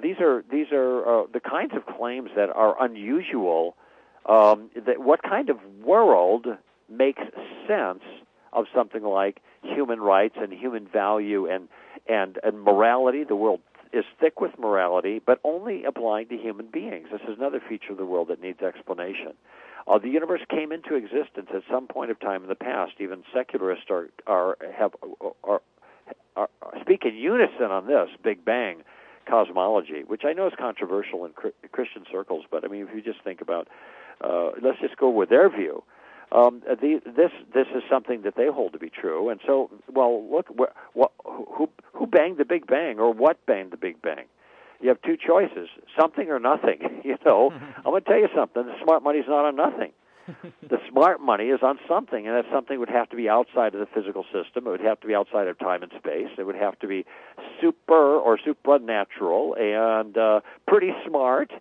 these 0.00 0.16
are 0.20 0.44
these 0.50 0.68
are 0.72 1.24
uh, 1.24 1.26
the 1.32 1.40
kinds 1.40 1.72
of 1.74 1.84
claims 1.96 2.30
that 2.36 2.48
are 2.50 2.82
unusual. 2.82 3.76
Um, 4.24 4.70
that 4.86 5.00
what 5.00 5.22
kind 5.24 5.50
of 5.50 5.56
world 5.82 6.46
makes 6.88 7.22
sense 7.66 8.04
of 8.52 8.66
something 8.72 9.02
like 9.02 9.40
human 9.62 10.00
rights 10.00 10.36
and 10.38 10.52
human 10.52 10.86
value 10.86 11.46
and 11.46 11.68
and 12.08 12.38
and 12.44 12.62
morality. 12.62 13.24
The 13.24 13.36
world 13.36 13.60
is 13.92 14.04
thick 14.20 14.40
with 14.40 14.58
morality, 14.58 15.20
but 15.24 15.40
only 15.44 15.84
applying 15.84 16.28
to 16.28 16.36
human 16.36 16.66
beings. 16.66 17.08
This 17.10 17.20
is 17.28 17.36
another 17.36 17.60
feature 17.68 17.92
of 17.92 17.98
the 17.98 18.06
world 18.06 18.28
that 18.28 18.40
needs 18.40 18.62
explanation. 18.62 19.34
Uh, 19.86 19.98
the 19.98 20.08
universe 20.08 20.40
came 20.48 20.72
into 20.72 20.94
existence 20.94 21.48
at 21.54 21.62
some 21.70 21.86
point 21.86 22.10
of 22.10 22.20
time 22.20 22.42
in 22.42 22.48
the 22.48 22.54
past. 22.54 22.92
Even 23.00 23.24
secularists 23.34 23.86
are 23.90 24.08
are 24.26 24.56
have 24.76 24.92
are, 25.20 25.32
are, 25.44 25.62
speak 27.02 27.12
in 27.12 27.18
unison 27.18 27.70
on 27.70 27.86
this 27.86 28.08
Big 28.22 28.44
Bang 28.44 28.82
cosmology, 29.28 30.02
which 30.06 30.22
I 30.24 30.32
know 30.32 30.46
is 30.46 30.52
controversial 30.58 31.24
in 31.24 31.32
Christian 31.70 32.04
circles. 32.10 32.44
But 32.50 32.64
I 32.64 32.68
mean, 32.68 32.86
if 32.88 32.94
you 32.94 33.02
just 33.02 33.22
think 33.22 33.40
about, 33.40 33.68
uh, 34.20 34.50
let's 34.62 34.80
just 34.80 34.96
go 34.96 35.10
with 35.10 35.28
their 35.28 35.48
view 35.48 35.82
um, 36.32 36.62
the, 36.66 37.00
this 37.04 37.30
this 37.52 37.66
is 37.74 37.82
something 37.90 38.22
that 38.22 38.36
they 38.36 38.46
hold 38.46 38.72
to 38.72 38.78
be 38.78 38.88
true. 38.90 39.28
And 39.28 39.40
so, 39.46 39.70
well, 39.92 40.24
look, 40.30 40.46
wh- 40.58 40.98
wh- 40.98 41.12
who 41.24 41.68
who 41.92 42.06
banged 42.06 42.38
the 42.38 42.44
Big 42.44 42.66
Bang, 42.66 42.98
or 42.98 43.12
what 43.12 43.44
banged 43.46 43.70
the 43.70 43.76
Big 43.76 44.00
Bang? 44.00 44.24
You 44.80 44.88
have 44.88 45.02
two 45.02 45.16
choices: 45.16 45.68
something 45.98 46.30
or 46.30 46.38
nothing. 46.38 46.80
You 47.04 47.18
know, 47.26 47.50
I'm 47.78 47.82
going 47.82 48.02
to 48.02 48.08
tell 48.08 48.18
you 48.18 48.28
something. 48.34 48.64
The 48.64 48.74
smart 48.82 49.02
money's 49.02 49.24
not 49.26 49.44
on 49.44 49.56
nothing. 49.56 49.90
The 50.62 50.78
smart 50.90 51.20
money 51.20 51.46
is 51.46 51.60
on 51.62 51.78
something, 51.88 52.26
and 52.26 52.36
that 52.36 52.44
something 52.52 52.78
would 52.78 52.90
have 52.90 53.08
to 53.10 53.16
be 53.16 53.28
outside 53.28 53.74
of 53.74 53.80
the 53.80 53.88
physical 53.94 54.24
system. 54.24 54.66
It 54.66 54.70
would 54.70 54.80
have 54.80 55.00
to 55.00 55.06
be 55.06 55.14
outside 55.14 55.48
of 55.48 55.58
time 55.58 55.82
and 55.82 55.92
space. 55.98 56.28
It 56.38 56.44
would 56.44 56.56
have 56.56 56.78
to 56.80 56.86
be 56.86 57.04
super 57.60 58.16
or 58.16 58.38
supernatural 58.44 59.56
and 59.58 60.16
uh, 60.16 60.40
pretty 60.66 60.92
smart, 61.06 61.52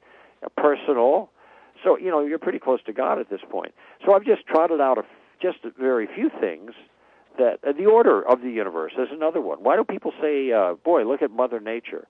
personal, 0.57 1.29
so, 1.83 1.97
you 1.97 2.09
know, 2.09 2.23
you're 2.23 2.39
pretty 2.39 2.59
close 2.59 2.79
to 2.85 2.93
God 2.93 3.19
at 3.19 3.29
this 3.29 3.41
point. 3.49 3.73
So 4.05 4.13
I've 4.13 4.25
just 4.25 4.45
trotted 4.45 4.79
out 4.81 4.97
a, 4.97 5.03
just 5.41 5.59
a 5.63 5.71
very 5.79 6.07
few 6.13 6.29
things 6.39 6.71
that 7.37 7.59
uh, 7.67 7.71
the 7.71 7.85
order 7.85 8.21
of 8.21 8.41
the 8.41 8.49
universe 8.49 8.93
is 8.97 9.07
another 9.11 9.41
one. 9.41 9.59
Why 9.59 9.75
do 9.75 9.83
people 9.83 10.13
say, 10.21 10.51
uh, 10.51 10.75
boy, 10.75 11.03
look 11.03 11.21
at 11.21 11.31
Mother 11.31 11.59
Nature? 11.59 12.07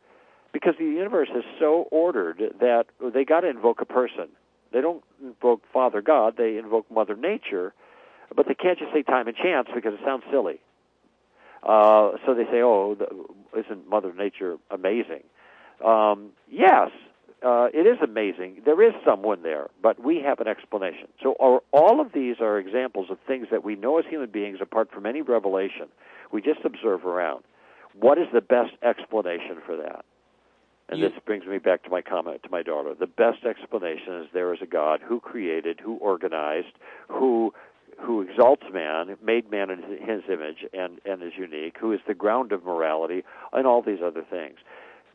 Because 0.51 0.73
the 0.77 0.85
universe 0.85 1.29
is 1.35 1.43
so 1.59 1.87
ordered 1.91 2.41
that 2.59 2.85
they 3.13 3.23
got 3.23 3.41
to 3.41 3.49
invoke 3.49 3.79
a 3.81 3.85
person. 3.85 4.27
They 4.71 4.81
don't 4.81 5.03
invoke 5.21 5.61
Father 5.73 6.01
God, 6.01 6.35
they 6.37 6.57
invoke 6.57 6.89
Mother 6.91 7.15
Nature, 7.15 7.73
but 8.35 8.47
they 8.47 8.53
can't 8.53 8.79
just 8.79 8.93
say 8.93 9.03
time 9.03 9.27
and 9.27 9.35
chance 9.35 9.67
because 9.73 9.93
it 9.93 9.99
sounds 10.05 10.23
silly. 10.31 10.59
Uh, 11.63 12.11
so 12.25 12.33
they 12.33 12.45
say, 12.45 12.61
oh, 12.63 12.97
isn't 13.57 13.87
Mother 13.89 14.13
Nature 14.13 14.57
amazing? 14.71 15.23
Um, 15.85 16.29
yes, 16.49 16.89
uh, 17.43 17.67
it 17.73 17.87
is 17.87 17.97
amazing. 18.03 18.61
There 18.65 18.81
is 18.81 18.93
someone 19.05 19.43
there, 19.43 19.69
but 19.81 20.03
we 20.03 20.21
have 20.21 20.39
an 20.39 20.47
explanation. 20.47 21.07
So 21.21 21.33
all 21.33 22.01
of 22.01 22.13
these 22.13 22.35
are 22.39 22.59
examples 22.59 23.09
of 23.09 23.17
things 23.27 23.47
that 23.51 23.63
we 23.63 23.75
know 23.75 23.97
as 23.99 24.05
human 24.09 24.29
beings, 24.29 24.59
apart 24.61 24.91
from 24.91 25.05
any 25.05 25.21
revelation. 25.21 25.87
We 26.31 26.41
just 26.41 26.61
observe 26.63 27.05
around. 27.05 27.43
What 27.99 28.17
is 28.17 28.27
the 28.33 28.41
best 28.41 28.71
explanation 28.83 29.57
for 29.65 29.75
that? 29.77 30.05
And 30.91 30.99
you, 30.99 31.09
this 31.09 31.17
brings 31.25 31.45
me 31.45 31.57
back 31.57 31.83
to 31.83 31.89
my 31.89 32.01
comment 32.01 32.43
to 32.43 32.49
my 32.49 32.61
daughter. 32.61 32.93
The 32.93 33.07
best 33.07 33.45
explanation 33.45 34.21
is 34.21 34.27
there 34.33 34.53
is 34.53 34.61
a 34.61 34.67
God 34.67 34.99
who 35.01 35.19
created, 35.19 35.79
who 35.79 35.95
organized, 35.95 36.75
who 37.07 37.53
who 37.99 38.21
exalts 38.21 38.63
man, 38.73 39.15
made 39.23 39.51
man 39.51 39.69
in 39.69 39.79
his 39.83 40.23
image 40.27 40.65
and, 40.73 40.99
and 41.05 41.21
is 41.21 41.33
unique, 41.37 41.77
who 41.79 41.91
is 41.91 41.99
the 42.07 42.15
ground 42.15 42.51
of 42.51 42.63
morality, 42.63 43.23
and 43.53 43.67
all 43.67 43.81
these 43.81 43.99
other 44.03 44.23
things 44.23 44.57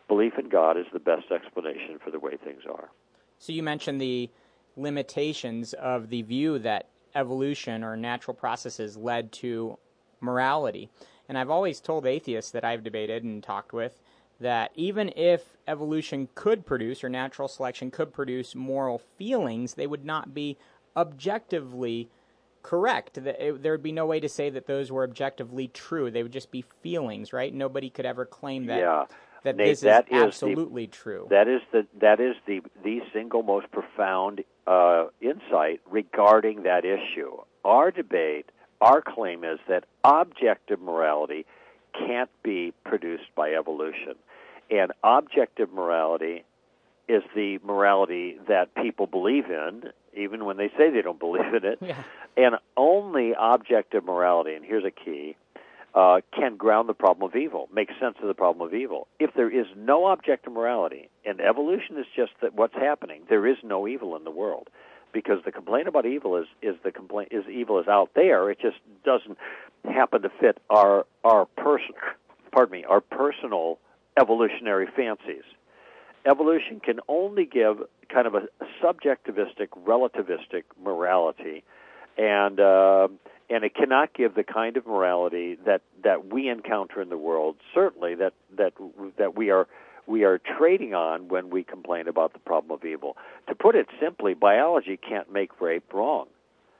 belief 0.09 0.35
in 0.39 0.49
God 0.49 0.77
is 0.77 0.87
the 0.93 1.01
best 1.01 1.33
explanation 1.33 1.99
for 2.03 2.11
the 2.11 2.21
way 2.21 2.37
things 2.37 2.63
are. 2.71 2.91
So 3.39 3.53
you 3.53 3.63
mentioned 3.63 4.01
the 4.01 4.31
limitations 4.77 5.73
of 5.75 6.11
the 6.11 6.23
view 6.23 6.59
that 6.61 6.89
evolution 7.15 7.83
or 7.83 7.97
natural 7.97 8.35
processes 8.35 8.97
led 8.97 9.33
to 9.33 9.79
morality. 10.21 10.91
And 11.29 11.37
I've 11.37 11.51
always 11.51 11.81
told 11.81 12.07
atheists 12.07 12.53
that 12.53 12.65
I've 12.65 12.85
debated 12.85 13.25
and 13.25 13.43
talked 13.43 13.73
with 13.73 14.01
that 14.41 14.71
even 14.75 15.13
if 15.17 15.57
evolution 15.67 16.29
could 16.35 16.67
produce 16.67 17.03
or 17.03 17.09
natural 17.09 17.49
selection 17.49 17.91
could 17.91 18.13
produce 18.13 18.55
moral 18.55 18.99
feelings, 19.17 19.75
they 19.75 19.87
would 19.87 20.05
not 20.05 20.35
be 20.35 20.59
objectively 20.97 22.09
correct. 22.63 23.19
There 23.23 23.73
would 23.73 23.83
be 23.83 23.93
no 23.93 24.07
way 24.07 24.21
to 24.21 24.29
say 24.29 24.51
that 24.51 24.67
those 24.67 24.91
were 24.91 25.05
objectively 25.05 25.69
true. 25.69 26.11
They 26.11 26.23
would 26.23 26.33
just 26.33 26.51
be 26.51 26.65
feelings, 26.83 27.33
right? 27.33 27.53
Nobody 27.53 27.91
could 27.91 28.07
ever 28.07 28.25
claim 28.25 28.67
that. 28.67 28.79
Yeah 28.79 29.05
that 29.47 29.57
Nate, 29.57 29.67
this 29.69 29.81
that 29.81 30.07
is 30.11 30.23
absolutely 30.23 30.87
the, 30.87 30.93
true. 30.93 31.27
That 31.31 31.49
is 31.49 31.61
the 31.73 31.87
that 32.01 32.21
is 32.21 32.35
the 32.47 32.61
the 32.83 33.01
single 33.13 33.43
most 33.43 33.71
profound 33.71 34.43
uh, 34.67 35.07
insight 35.21 35.81
regarding 35.89 36.65
that 36.65 36.85
issue. 36.85 37.37
Our 37.65 37.91
debate, 37.91 38.51
our 38.81 39.01
claim 39.01 39.45
is 39.45 39.59
that 39.69 39.85
objective 40.05 40.81
morality 40.81 41.47
can't 41.95 42.31
be 42.43 42.75
produced 42.85 43.35
by 43.35 43.53
evolution, 43.53 44.17
and 44.71 44.93
objective 45.03 45.73
morality 45.73 46.45
is 47.09 47.23
the 47.35 47.59
morality 47.65 48.39
that 48.49 48.75
people 48.75 49.07
believe 49.07 49.47
in, 49.47 49.85
even 50.17 50.45
when 50.45 50.57
they 50.57 50.69
say 50.77 50.91
they 50.91 51.03
don't 51.03 51.21
believe 51.21 51.55
in 51.55 51.65
it. 51.65 51.79
Yeah. 51.81 52.03
And 52.37 52.57
only 52.77 53.33
objective 53.39 54.05
morality, 54.05 54.55
and 54.55 54.65
here's 54.65 54.85
a 54.85 54.91
key, 54.91 55.37
uh, 55.95 56.21
can 56.37 56.57
ground 56.57 56.89
the 56.89 56.95
problem 56.95 57.31
of 57.31 57.37
evil, 57.37 57.69
make 57.73 57.89
sense 58.01 58.17
of 58.21 58.29
the 58.29 58.35
problem 58.35 58.67
of 58.67 58.75
evil. 58.75 59.07
If 59.19 59.33
there 59.35 59.49
is 59.49 59.67
no 59.77 60.09
objective 60.09 60.53
morality, 60.53 61.09
and 61.25 61.41
evolution 61.41 61.97
is 61.97 62.07
just 62.15 62.33
that 62.43 62.55
what's 62.55 62.75
happening, 62.75 63.23
there 63.31 63.47
is 63.47 63.57
no 63.63 63.89
evil 63.89 64.17
in 64.17 64.25
the 64.25 64.31
world. 64.31 64.69
Because 65.13 65.39
the 65.47 65.53
complaint 65.53 65.89
about 65.89 66.05
evil 66.05 66.37
is, 66.37 66.47
is 66.61 66.75
the 66.85 66.93
complaint 66.93 67.29
is 67.31 67.45
evil 67.49 67.81
is 67.81 67.89
out 67.89 68.11
there. 68.15 68.51
It 68.51 68.59
just 68.61 68.77
doesn't 69.03 69.39
happen 69.85 70.21
to 70.23 70.29
fit 70.29 70.59
our 70.69 71.07
our 71.25 71.47
person 71.47 71.95
pardon 72.57 72.73
me, 72.73 72.85
our 72.85 73.03
personal 73.03 73.79
evolutionary 74.19 74.87
fancies. 74.95 75.45
evolution 76.25 76.81
can 76.81 77.01
only 77.09 77.45
give 77.45 77.79
kind 78.09 78.27
of 78.27 78.35
a 78.35 78.49
subjectivistic, 78.83 79.69
relativistic 79.87 80.65
morality, 80.83 81.65
and 82.19 82.59
uh, 82.61 83.09
and 83.49 83.65
it 83.65 83.75
cannot 83.75 84.13
give 84.15 84.35
the 84.35 84.43
kind 84.43 84.77
of 84.77 84.87
morality 84.87 85.57
that 85.67 85.83
that 86.03 86.33
we 86.33 86.49
encounter 86.49 87.01
in 87.01 87.09
the 87.09 87.19
world. 87.19 87.57
Certainly, 87.75 88.17
that 88.17 88.33
that 88.57 88.73
that 89.19 89.37
we 89.37 89.51
are 89.51 89.67
we 90.07 90.25
are 90.25 90.39
trading 90.39 90.95
on 90.95 91.29
when 91.29 91.51
we 91.51 91.65
complain 91.65 92.09
about 92.09 92.33
the 92.33 92.39
problem 92.39 92.79
of 92.79 92.85
evil. 92.85 93.17
To 93.49 93.55
put 93.55 93.75
it 93.75 93.87
simply, 94.01 94.35
biology 94.35 94.97
can't 94.97 95.33
make 95.33 95.61
rape 95.61 95.93
wrong. 95.93 96.27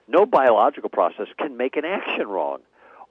No 0.09 0.25
biological 0.27 0.91
process 0.91 1.27
can 1.39 1.57
make 1.57 1.77
an 1.77 1.85
action 1.85 2.29
wrong. 2.29 2.61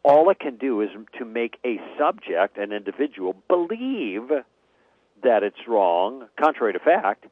All 0.06 0.30
it 0.30 0.40
can 0.40 0.58
do 0.58 0.82
is 0.82 0.90
to 1.18 1.26
make 1.26 1.58
a 1.66 1.82
subject, 1.98 2.60
an 2.60 2.72
individual, 2.72 3.36
believe 3.48 4.30
that 5.24 5.42
it's 5.42 5.68
wrong, 5.68 6.28
contrary 6.40 6.74
to 6.74 6.80
fact, 6.80 7.26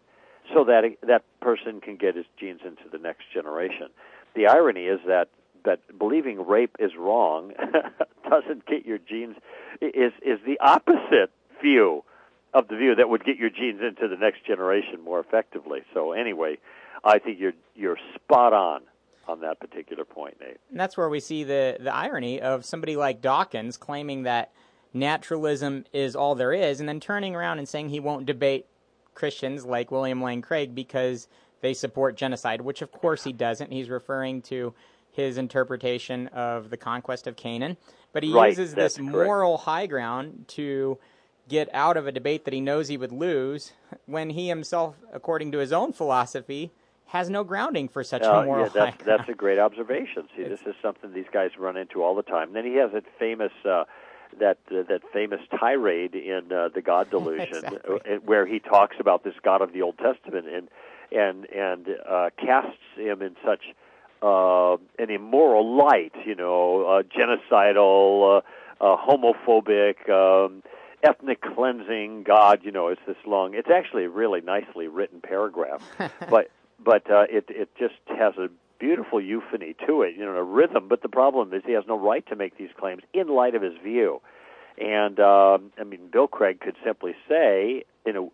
so 0.51 0.63
that 0.63 0.83
that 1.05 1.23
person 1.39 1.81
can 1.81 1.97
get 1.97 2.15
his 2.15 2.25
genes 2.39 2.62
into 2.65 2.89
the 2.91 2.97
next 2.97 3.25
generation. 3.31 3.89
The 4.36 4.47
irony 4.47 4.86
is 4.86 4.99
that 5.05 5.29
that 5.65 5.81
believing 5.99 6.47
rape 6.47 6.75
is 6.79 6.91
wrong 6.97 7.53
doesn't 8.29 8.65
get 8.65 8.88
your 8.88 8.97
genes 8.97 9.36
is 9.79 10.12
is 10.23 10.39
the 10.43 10.59
opposite 10.59 11.29
view 11.62 12.03
of 12.55 12.67
the 12.69 12.75
view 12.75 12.95
that 12.95 13.07
would 13.07 13.23
get 13.23 13.38
your 13.38 13.51
genes 13.51 13.81
into 13.81 14.07
the 14.07 14.17
next 14.17 14.45
generation 14.47 14.99
more 15.05 15.19
effectively. 15.19 15.81
So 15.93 16.12
anyway, 16.12 16.57
I 17.03 17.19
think 17.19 17.39
you're 17.39 17.53
you're 17.75 17.99
spot 18.15 18.51
on 18.51 18.81
on 19.27 19.39
that 19.41 19.59
particular 19.59 20.05
point, 20.05 20.38
Nate. 20.39 20.57
And 20.69 20.79
that's 20.79 20.97
where 20.97 21.09
we 21.09 21.19
see 21.19 21.43
the 21.43 21.77
the 21.79 21.93
irony 21.93 22.41
of 22.41 22.65
somebody 22.65 22.95
like 22.95 23.21
Dawkins 23.21 23.77
claiming 23.77 24.23
that 24.23 24.51
naturalism 24.93 25.86
is 25.91 26.15
all 26.15 26.36
there 26.36 26.53
is, 26.53 26.79
and 26.79 26.88
then 26.88 26.99
turning 26.99 27.36
around 27.36 27.59
and 27.59 27.67
saying 27.67 27.89
he 27.89 27.99
won't 27.99 28.25
debate 28.25 28.65
Christians 29.13 29.65
like 29.65 29.91
William 29.91 30.21
Lane 30.21 30.41
Craig 30.41 30.75
because 30.75 31.27
they 31.62 31.73
support 31.73 32.15
genocide, 32.15 32.62
which 32.62 32.81
of 32.81 32.91
course 32.91 33.23
he 33.23 33.33
doesn't. 33.33 33.71
He's 33.71 33.89
referring 33.89 34.41
to 34.43 34.73
his 35.12 35.38
interpretation 35.38 36.27
of 36.29 36.69
the 36.69 36.77
conquest 36.77 37.27
of 37.27 37.36
Canaan, 37.36 37.77
but 38.12 38.23
he 38.23 38.33
right, 38.33 38.49
uses 38.49 38.73
this 38.73 38.97
correct. 38.97 39.12
moral 39.12 39.57
high 39.57 39.86
ground 39.86 40.45
to 40.49 40.97
get 41.47 41.69
out 41.73 41.97
of 41.97 42.07
a 42.07 42.12
debate 42.12 42.45
that 42.45 42.53
he 42.53 42.62
knows 42.62 42.88
he 42.88 42.97
would 42.97 43.12
lose 43.12 43.73
when 44.05 44.31
he 44.31 44.47
himself, 44.47 44.95
according 45.12 45.51
to 45.51 45.59
his 45.59 45.71
own 45.71 45.93
philosophy, 45.93 46.71
has 47.07 47.29
no 47.29 47.43
grounding 47.43 47.87
for 47.87 48.03
such 48.03 48.23
uh, 48.23 48.29
a 48.31 48.45
moral 48.45 48.65
yeah, 48.65 48.71
that's. 48.73 49.03
That's 49.03 49.29
a 49.29 49.33
great 49.33 49.59
observation. 49.59 50.27
See, 50.35 50.43
this 50.43 50.61
is 50.61 50.75
something 50.81 51.13
these 51.13 51.25
guys 51.31 51.51
run 51.57 51.77
into 51.77 52.03
all 52.03 52.15
the 52.15 52.23
time. 52.23 52.53
then 52.53 52.65
he 52.65 52.75
has 52.75 52.91
that 52.93 53.05
famous. 53.19 53.51
Uh, 53.65 53.83
that 54.39 54.57
uh, 54.71 54.81
that 54.89 55.01
famous 55.13 55.41
tirade 55.51 56.15
in 56.15 56.51
uh, 56.51 56.69
the 56.73 56.81
God 56.81 57.07
Delusion, 57.11 57.55
exactly. 57.55 57.99
uh, 58.03 58.15
where 58.25 58.47
he 58.47 58.57
talks 58.57 58.95
about 58.99 59.23
this 59.23 59.35
God 59.43 59.61
of 59.61 59.73
the 59.73 59.83
Old 59.83 59.99
Testament 59.99 60.47
and 60.47 60.69
and 61.11 61.45
and 61.51 61.87
uh, 62.09 62.29
casts 62.37 62.79
him 62.95 63.21
in 63.21 63.35
such 63.45 63.61
uh, 64.21 64.77
an 64.97 65.09
immoral 65.09 65.77
light, 65.77 66.13
you 66.25 66.35
know, 66.35 66.85
uh, 66.85 67.03
genocidal, 67.03 68.41
uh, 68.81 68.83
uh, 68.83 68.97
homophobic, 68.97 70.09
um, 70.09 70.63
ethnic 71.03 71.41
cleansing 71.41 72.23
God. 72.23 72.61
You 72.63 72.71
know, 72.71 72.87
it's 72.87 73.01
this 73.05 73.17
long. 73.25 73.53
It's 73.53 73.69
actually 73.69 74.05
a 74.05 74.09
really 74.09 74.41
nicely 74.41 74.87
written 74.87 75.21
paragraph, 75.21 75.83
but 76.29 76.49
but 76.83 77.09
uh, 77.09 77.25
it 77.29 77.45
it 77.49 77.69
just 77.77 77.95
has 78.07 78.36
a 78.38 78.47
beautiful 78.79 79.21
euphony 79.21 79.75
to 79.88 80.01
it, 80.01 80.15
you 80.17 80.25
know, 80.25 80.36
a 80.36 80.43
rhythm. 80.43 80.88
But 80.89 81.01
the 81.01 81.09
problem 81.09 81.53
is 81.53 81.63
he 81.65 81.73
has 81.73 81.86
no 81.88 81.97
right 81.97 82.25
to 82.27 82.36
make 82.36 82.57
these 82.57 82.71
claims 82.77 83.01
in 83.13 83.27
light 83.27 83.55
of 83.55 83.62
his 83.62 83.73
view. 83.81 84.21
And 84.77 85.19
um, 85.19 85.71
I 85.79 85.83
mean, 85.86 86.09
Bill 86.12 86.27
Craig 86.27 86.59
could 86.59 86.75
simply 86.83 87.13
say, 87.29 87.83
in 88.05 88.17
a 88.17 88.27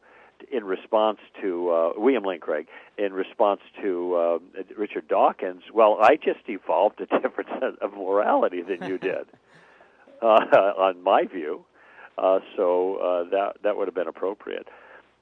in 0.52 0.64
response 0.64 1.20
to 1.42 1.70
uh, 1.70 1.92
William 1.98 2.24
Lane 2.24 2.40
Craig, 2.40 2.68
in 2.98 3.14
response 3.14 3.60
to 3.82 4.16
uh, 4.16 4.62
Richard 4.78 5.08
Dawkins, 5.08 5.64
well, 5.74 5.98
I 6.02 6.16
just 6.16 6.40
evolved 6.48 7.02
a 7.02 7.06
different 7.22 7.50
set 7.60 7.78
of 7.82 7.94
morality 7.94 8.62
than 8.62 8.90
you 8.90 8.98
did, 8.98 9.28
uh, 10.22 10.26
on 10.26 11.04
my 11.04 11.26
view. 11.26 11.66
Uh, 12.18 12.40
so 12.56 12.96
uh, 12.96 13.30
that 13.30 13.58
that 13.64 13.78
would 13.78 13.88
have 13.88 13.96
been 13.96 14.08
appropriate. 14.08 14.68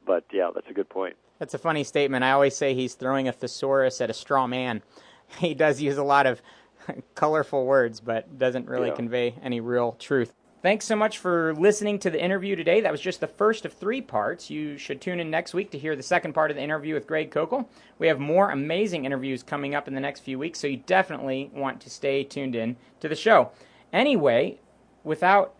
But 0.05 0.25
yeah, 0.31 0.49
that's 0.53 0.69
a 0.69 0.73
good 0.73 0.89
point. 0.89 1.15
That's 1.39 1.53
a 1.53 1.57
funny 1.59 1.83
statement. 1.83 2.23
I 2.23 2.31
always 2.31 2.55
say 2.55 2.73
he's 2.73 2.95
throwing 2.95 3.27
a 3.27 3.31
thesaurus 3.31 4.01
at 4.01 4.09
a 4.09 4.13
straw 4.13 4.47
man. 4.47 4.81
He 5.39 5.53
does 5.53 5.81
use 5.81 5.97
a 5.97 6.03
lot 6.03 6.25
of 6.25 6.41
colorful 7.15 7.65
words, 7.65 7.99
but 7.99 8.39
doesn't 8.39 8.65
really 8.69 8.87
Yeah. 8.87 8.95
convey 8.95 9.35
any 9.43 9.59
real 9.59 9.91
truth. 9.99 10.33
Thanks 10.61 10.85
so 10.85 10.95
much 10.95 11.17
for 11.17 11.53
listening 11.53 11.99
to 11.99 12.09
the 12.09 12.23
interview 12.23 12.55
today. 12.55 12.79
That 12.79 12.91
was 12.93 13.01
just 13.01 13.19
the 13.19 13.27
first 13.27 13.65
of 13.65 13.73
three 13.73 13.99
parts. 14.01 14.49
You 14.49 14.77
should 14.77 15.01
tune 15.01 15.19
in 15.19 15.29
next 15.29 15.53
week 15.53 15.69
to 15.71 15.77
hear 15.77 15.97
the 15.97 16.01
second 16.03 16.31
part 16.31 16.49
of 16.49 16.55
the 16.55 16.63
interview 16.63 16.93
with 16.93 17.07
Greg 17.07 17.29
Koukl. 17.29 17.67
We 17.99 18.07
have 18.07 18.19
more 18.19 18.51
amazing 18.51 19.03
interviews 19.03 19.43
coming 19.43 19.75
up 19.75 19.87
in 19.89 19.93
the 19.95 19.99
next 20.01 20.21
few 20.21 20.39
weeks, 20.39 20.59
so 20.59 20.67
you 20.67 20.77
definitely 20.77 21.51
want 21.53 21.81
to 21.81 21.89
stay 21.89 22.23
tuned 22.23 22.55
in 22.55 22.77
to 23.01 23.09
the 23.09 23.15
show. 23.15 23.51
Anyway, 23.91 24.59
without 25.03 25.55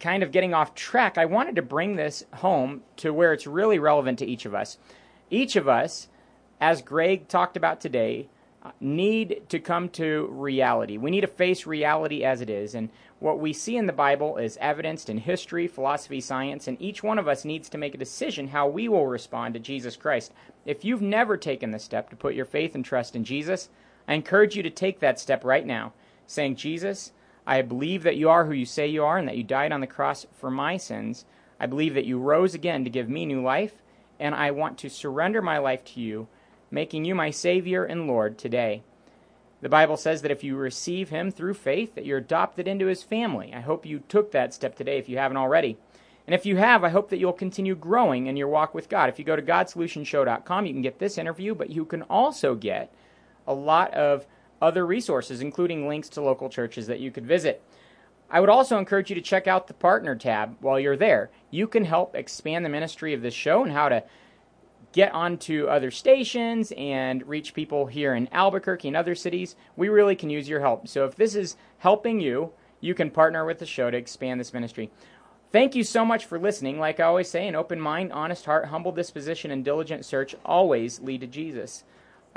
kind 0.00 0.22
of 0.22 0.32
getting 0.32 0.54
off 0.54 0.74
track, 0.74 1.18
I 1.18 1.24
wanted 1.24 1.56
to 1.56 1.62
bring 1.62 1.96
this 1.96 2.24
home 2.34 2.82
to 2.96 3.12
where 3.12 3.32
it's 3.32 3.46
really 3.46 3.78
relevant 3.78 4.18
to 4.20 4.26
each 4.26 4.46
of 4.46 4.54
us. 4.54 4.78
Each 5.30 5.56
of 5.56 5.68
us, 5.68 6.08
as 6.60 6.82
Greg 6.82 7.28
talked 7.28 7.56
about 7.56 7.80
today, 7.80 8.28
need 8.80 9.42
to 9.48 9.58
come 9.58 9.88
to 9.88 10.28
reality. 10.30 10.96
We 10.98 11.10
need 11.10 11.22
to 11.22 11.26
face 11.26 11.66
reality 11.66 12.24
as 12.24 12.40
it 12.40 12.50
is. 12.50 12.74
And 12.74 12.90
what 13.18 13.38
we 13.38 13.52
see 13.52 13.76
in 13.76 13.86
the 13.86 13.92
Bible 13.92 14.36
is 14.36 14.58
evidenced 14.60 15.08
in 15.08 15.18
history, 15.18 15.66
philosophy, 15.66 16.20
science, 16.20 16.68
and 16.68 16.80
each 16.80 17.02
one 17.02 17.18
of 17.18 17.28
us 17.28 17.44
needs 17.44 17.68
to 17.70 17.78
make 17.78 17.94
a 17.94 17.98
decision 17.98 18.48
how 18.48 18.68
we 18.68 18.88
will 18.88 19.06
respond 19.06 19.54
to 19.54 19.60
Jesus 19.60 19.96
Christ. 19.96 20.32
If 20.66 20.84
you've 20.84 21.02
never 21.02 21.36
taken 21.36 21.70
the 21.70 21.78
step 21.78 22.10
to 22.10 22.16
put 22.16 22.34
your 22.34 22.44
faith 22.44 22.74
and 22.74 22.84
trust 22.84 23.16
in 23.16 23.24
Jesus, 23.24 23.68
I 24.06 24.14
encourage 24.14 24.56
you 24.56 24.62
to 24.62 24.70
take 24.70 25.00
that 25.00 25.18
step 25.18 25.44
right 25.44 25.66
now, 25.66 25.92
saying, 26.26 26.56
Jesus, 26.56 27.12
I 27.48 27.62
believe 27.62 28.02
that 28.02 28.18
you 28.18 28.28
are 28.28 28.44
who 28.44 28.52
you 28.52 28.66
say 28.66 28.86
you 28.86 29.02
are 29.04 29.16
and 29.16 29.26
that 29.26 29.38
you 29.38 29.42
died 29.42 29.72
on 29.72 29.80
the 29.80 29.86
cross 29.86 30.26
for 30.34 30.50
my 30.50 30.76
sins. 30.76 31.24
I 31.58 31.64
believe 31.64 31.94
that 31.94 32.04
you 32.04 32.18
rose 32.18 32.52
again 32.54 32.84
to 32.84 32.90
give 32.90 33.08
me 33.08 33.24
new 33.24 33.42
life, 33.42 33.72
and 34.20 34.34
I 34.34 34.50
want 34.50 34.76
to 34.78 34.90
surrender 34.90 35.40
my 35.40 35.56
life 35.56 35.82
to 35.86 36.00
you, 36.00 36.28
making 36.70 37.06
you 37.06 37.14
my 37.14 37.30
Savior 37.30 37.86
and 37.86 38.06
Lord 38.06 38.36
today. 38.36 38.82
The 39.62 39.70
Bible 39.70 39.96
says 39.96 40.20
that 40.20 40.30
if 40.30 40.44
you 40.44 40.56
receive 40.56 41.08
him 41.08 41.30
through 41.30 41.54
faith, 41.54 41.94
that 41.94 42.04
you're 42.04 42.18
adopted 42.18 42.68
into 42.68 42.84
his 42.84 43.02
family. 43.02 43.54
I 43.54 43.60
hope 43.60 43.86
you 43.86 44.00
took 44.00 44.30
that 44.32 44.52
step 44.52 44.76
today 44.76 44.98
if 44.98 45.08
you 45.08 45.16
haven't 45.16 45.38
already. 45.38 45.78
And 46.26 46.34
if 46.34 46.44
you 46.44 46.56
have, 46.58 46.84
I 46.84 46.90
hope 46.90 47.08
that 47.08 47.18
you'll 47.18 47.32
continue 47.32 47.74
growing 47.74 48.26
in 48.26 48.36
your 48.36 48.48
walk 48.48 48.74
with 48.74 48.90
God. 48.90 49.08
If 49.08 49.18
you 49.18 49.24
go 49.24 49.36
to 49.36 49.42
GodSolutionShow.com, 49.42 50.66
you 50.66 50.74
can 50.74 50.82
get 50.82 50.98
this 50.98 51.16
interview, 51.16 51.54
but 51.54 51.70
you 51.70 51.86
can 51.86 52.02
also 52.02 52.54
get 52.54 52.92
a 53.46 53.54
lot 53.54 53.94
of 53.94 54.26
other 54.60 54.86
resources, 54.86 55.40
including 55.40 55.88
links 55.88 56.08
to 56.10 56.20
local 56.20 56.48
churches 56.48 56.86
that 56.86 57.00
you 57.00 57.10
could 57.10 57.26
visit. 57.26 57.62
I 58.30 58.40
would 58.40 58.50
also 58.50 58.78
encourage 58.78 59.08
you 59.08 59.14
to 59.14 59.22
check 59.22 59.46
out 59.46 59.68
the 59.68 59.74
Partner 59.74 60.14
tab 60.14 60.56
while 60.60 60.78
you're 60.78 60.96
there. 60.96 61.30
You 61.50 61.66
can 61.66 61.84
help 61.84 62.14
expand 62.14 62.64
the 62.64 62.68
ministry 62.68 63.14
of 63.14 63.22
this 63.22 63.34
show 63.34 63.62
and 63.62 63.72
how 63.72 63.88
to 63.88 64.04
get 64.92 65.12
onto 65.12 65.66
other 65.66 65.90
stations 65.90 66.72
and 66.76 67.26
reach 67.26 67.54
people 67.54 67.86
here 67.86 68.14
in 68.14 68.28
Albuquerque 68.32 68.88
and 68.88 68.96
other 68.96 69.14
cities. 69.14 69.56
We 69.76 69.88
really 69.88 70.16
can 70.16 70.30
use 70.30 70.48
your 70.48 70.60
help. 70.60 70.88
So 70.88 71.04
if 71.04 71.14
this 71.14 71.34
is 71.34 71.56
helping 71.78 72.20
you, 72.20 72.52
you 72.80 72.94
can 72.94 73.10
partner 73.10 73.44
with 73.44 73.58
the 73.58 73.66
show 73.66 73.90
to 73.90 73.96
expand 73.96 74.40
this 74.40 74.54
ministry. 74.54 74.90
Thank 75.50 75.74
you 75.74 75.82
so 75.82 76.04
much 76.04 76.26
for 76.26 76.38
listening. 76.38 76.78
Like 76.78 77.00
I 77.00 77.04
always 77.04 77.30
say, 77.30 77.48
an 77.48 77.56
open 77.56 77.80
mind, 77.80 78.12
honest 78.12 78.44
heart, 78.44 78.66
humble 78.66 78.92
disposition, 78.92 79.50
and 79.50 79.64
diligent 79.64 80.04
search 80.04 80.34
always 80.44 81.00
lead 81.00 81.22
to 81.22 81.26
Jesus. 81.26 81.84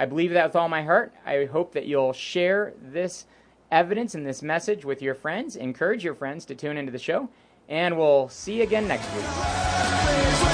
I 0.01 0.05
believe 0.05 0.31
that 0.31 0.47
with 0.47 0.55
all 0.55 0.67
my 0.67 0.81
heart. 0.81 1.13
I 1.27 1.45
hope 1.45 1.73
that 1.73 1.85
you'll 1.85 2.11
share 2.11 2.73
this 2.81 3.27
evidence 3.71 4.15
and 4.15 4.25
this 4.25 4.41
message 4.41 4.83
with 4.83 4.99
your 4.99 5.13
friends. 5.13 5.55
Encourage 5.55 6.03
your 6.03 6.15
friends 6.15 6.43
to 6.45 6.55
tune 6.55 6.75
into 6.75 6.91
the 6.91 6.97
show. 6.97 7.29
And 7.69 7.95
we'll 7.95 8.27
see 8.27 8.55
you 8.55 8.63
again 8.63 8.87
next 8.87 9.05
week. 9.13 10.50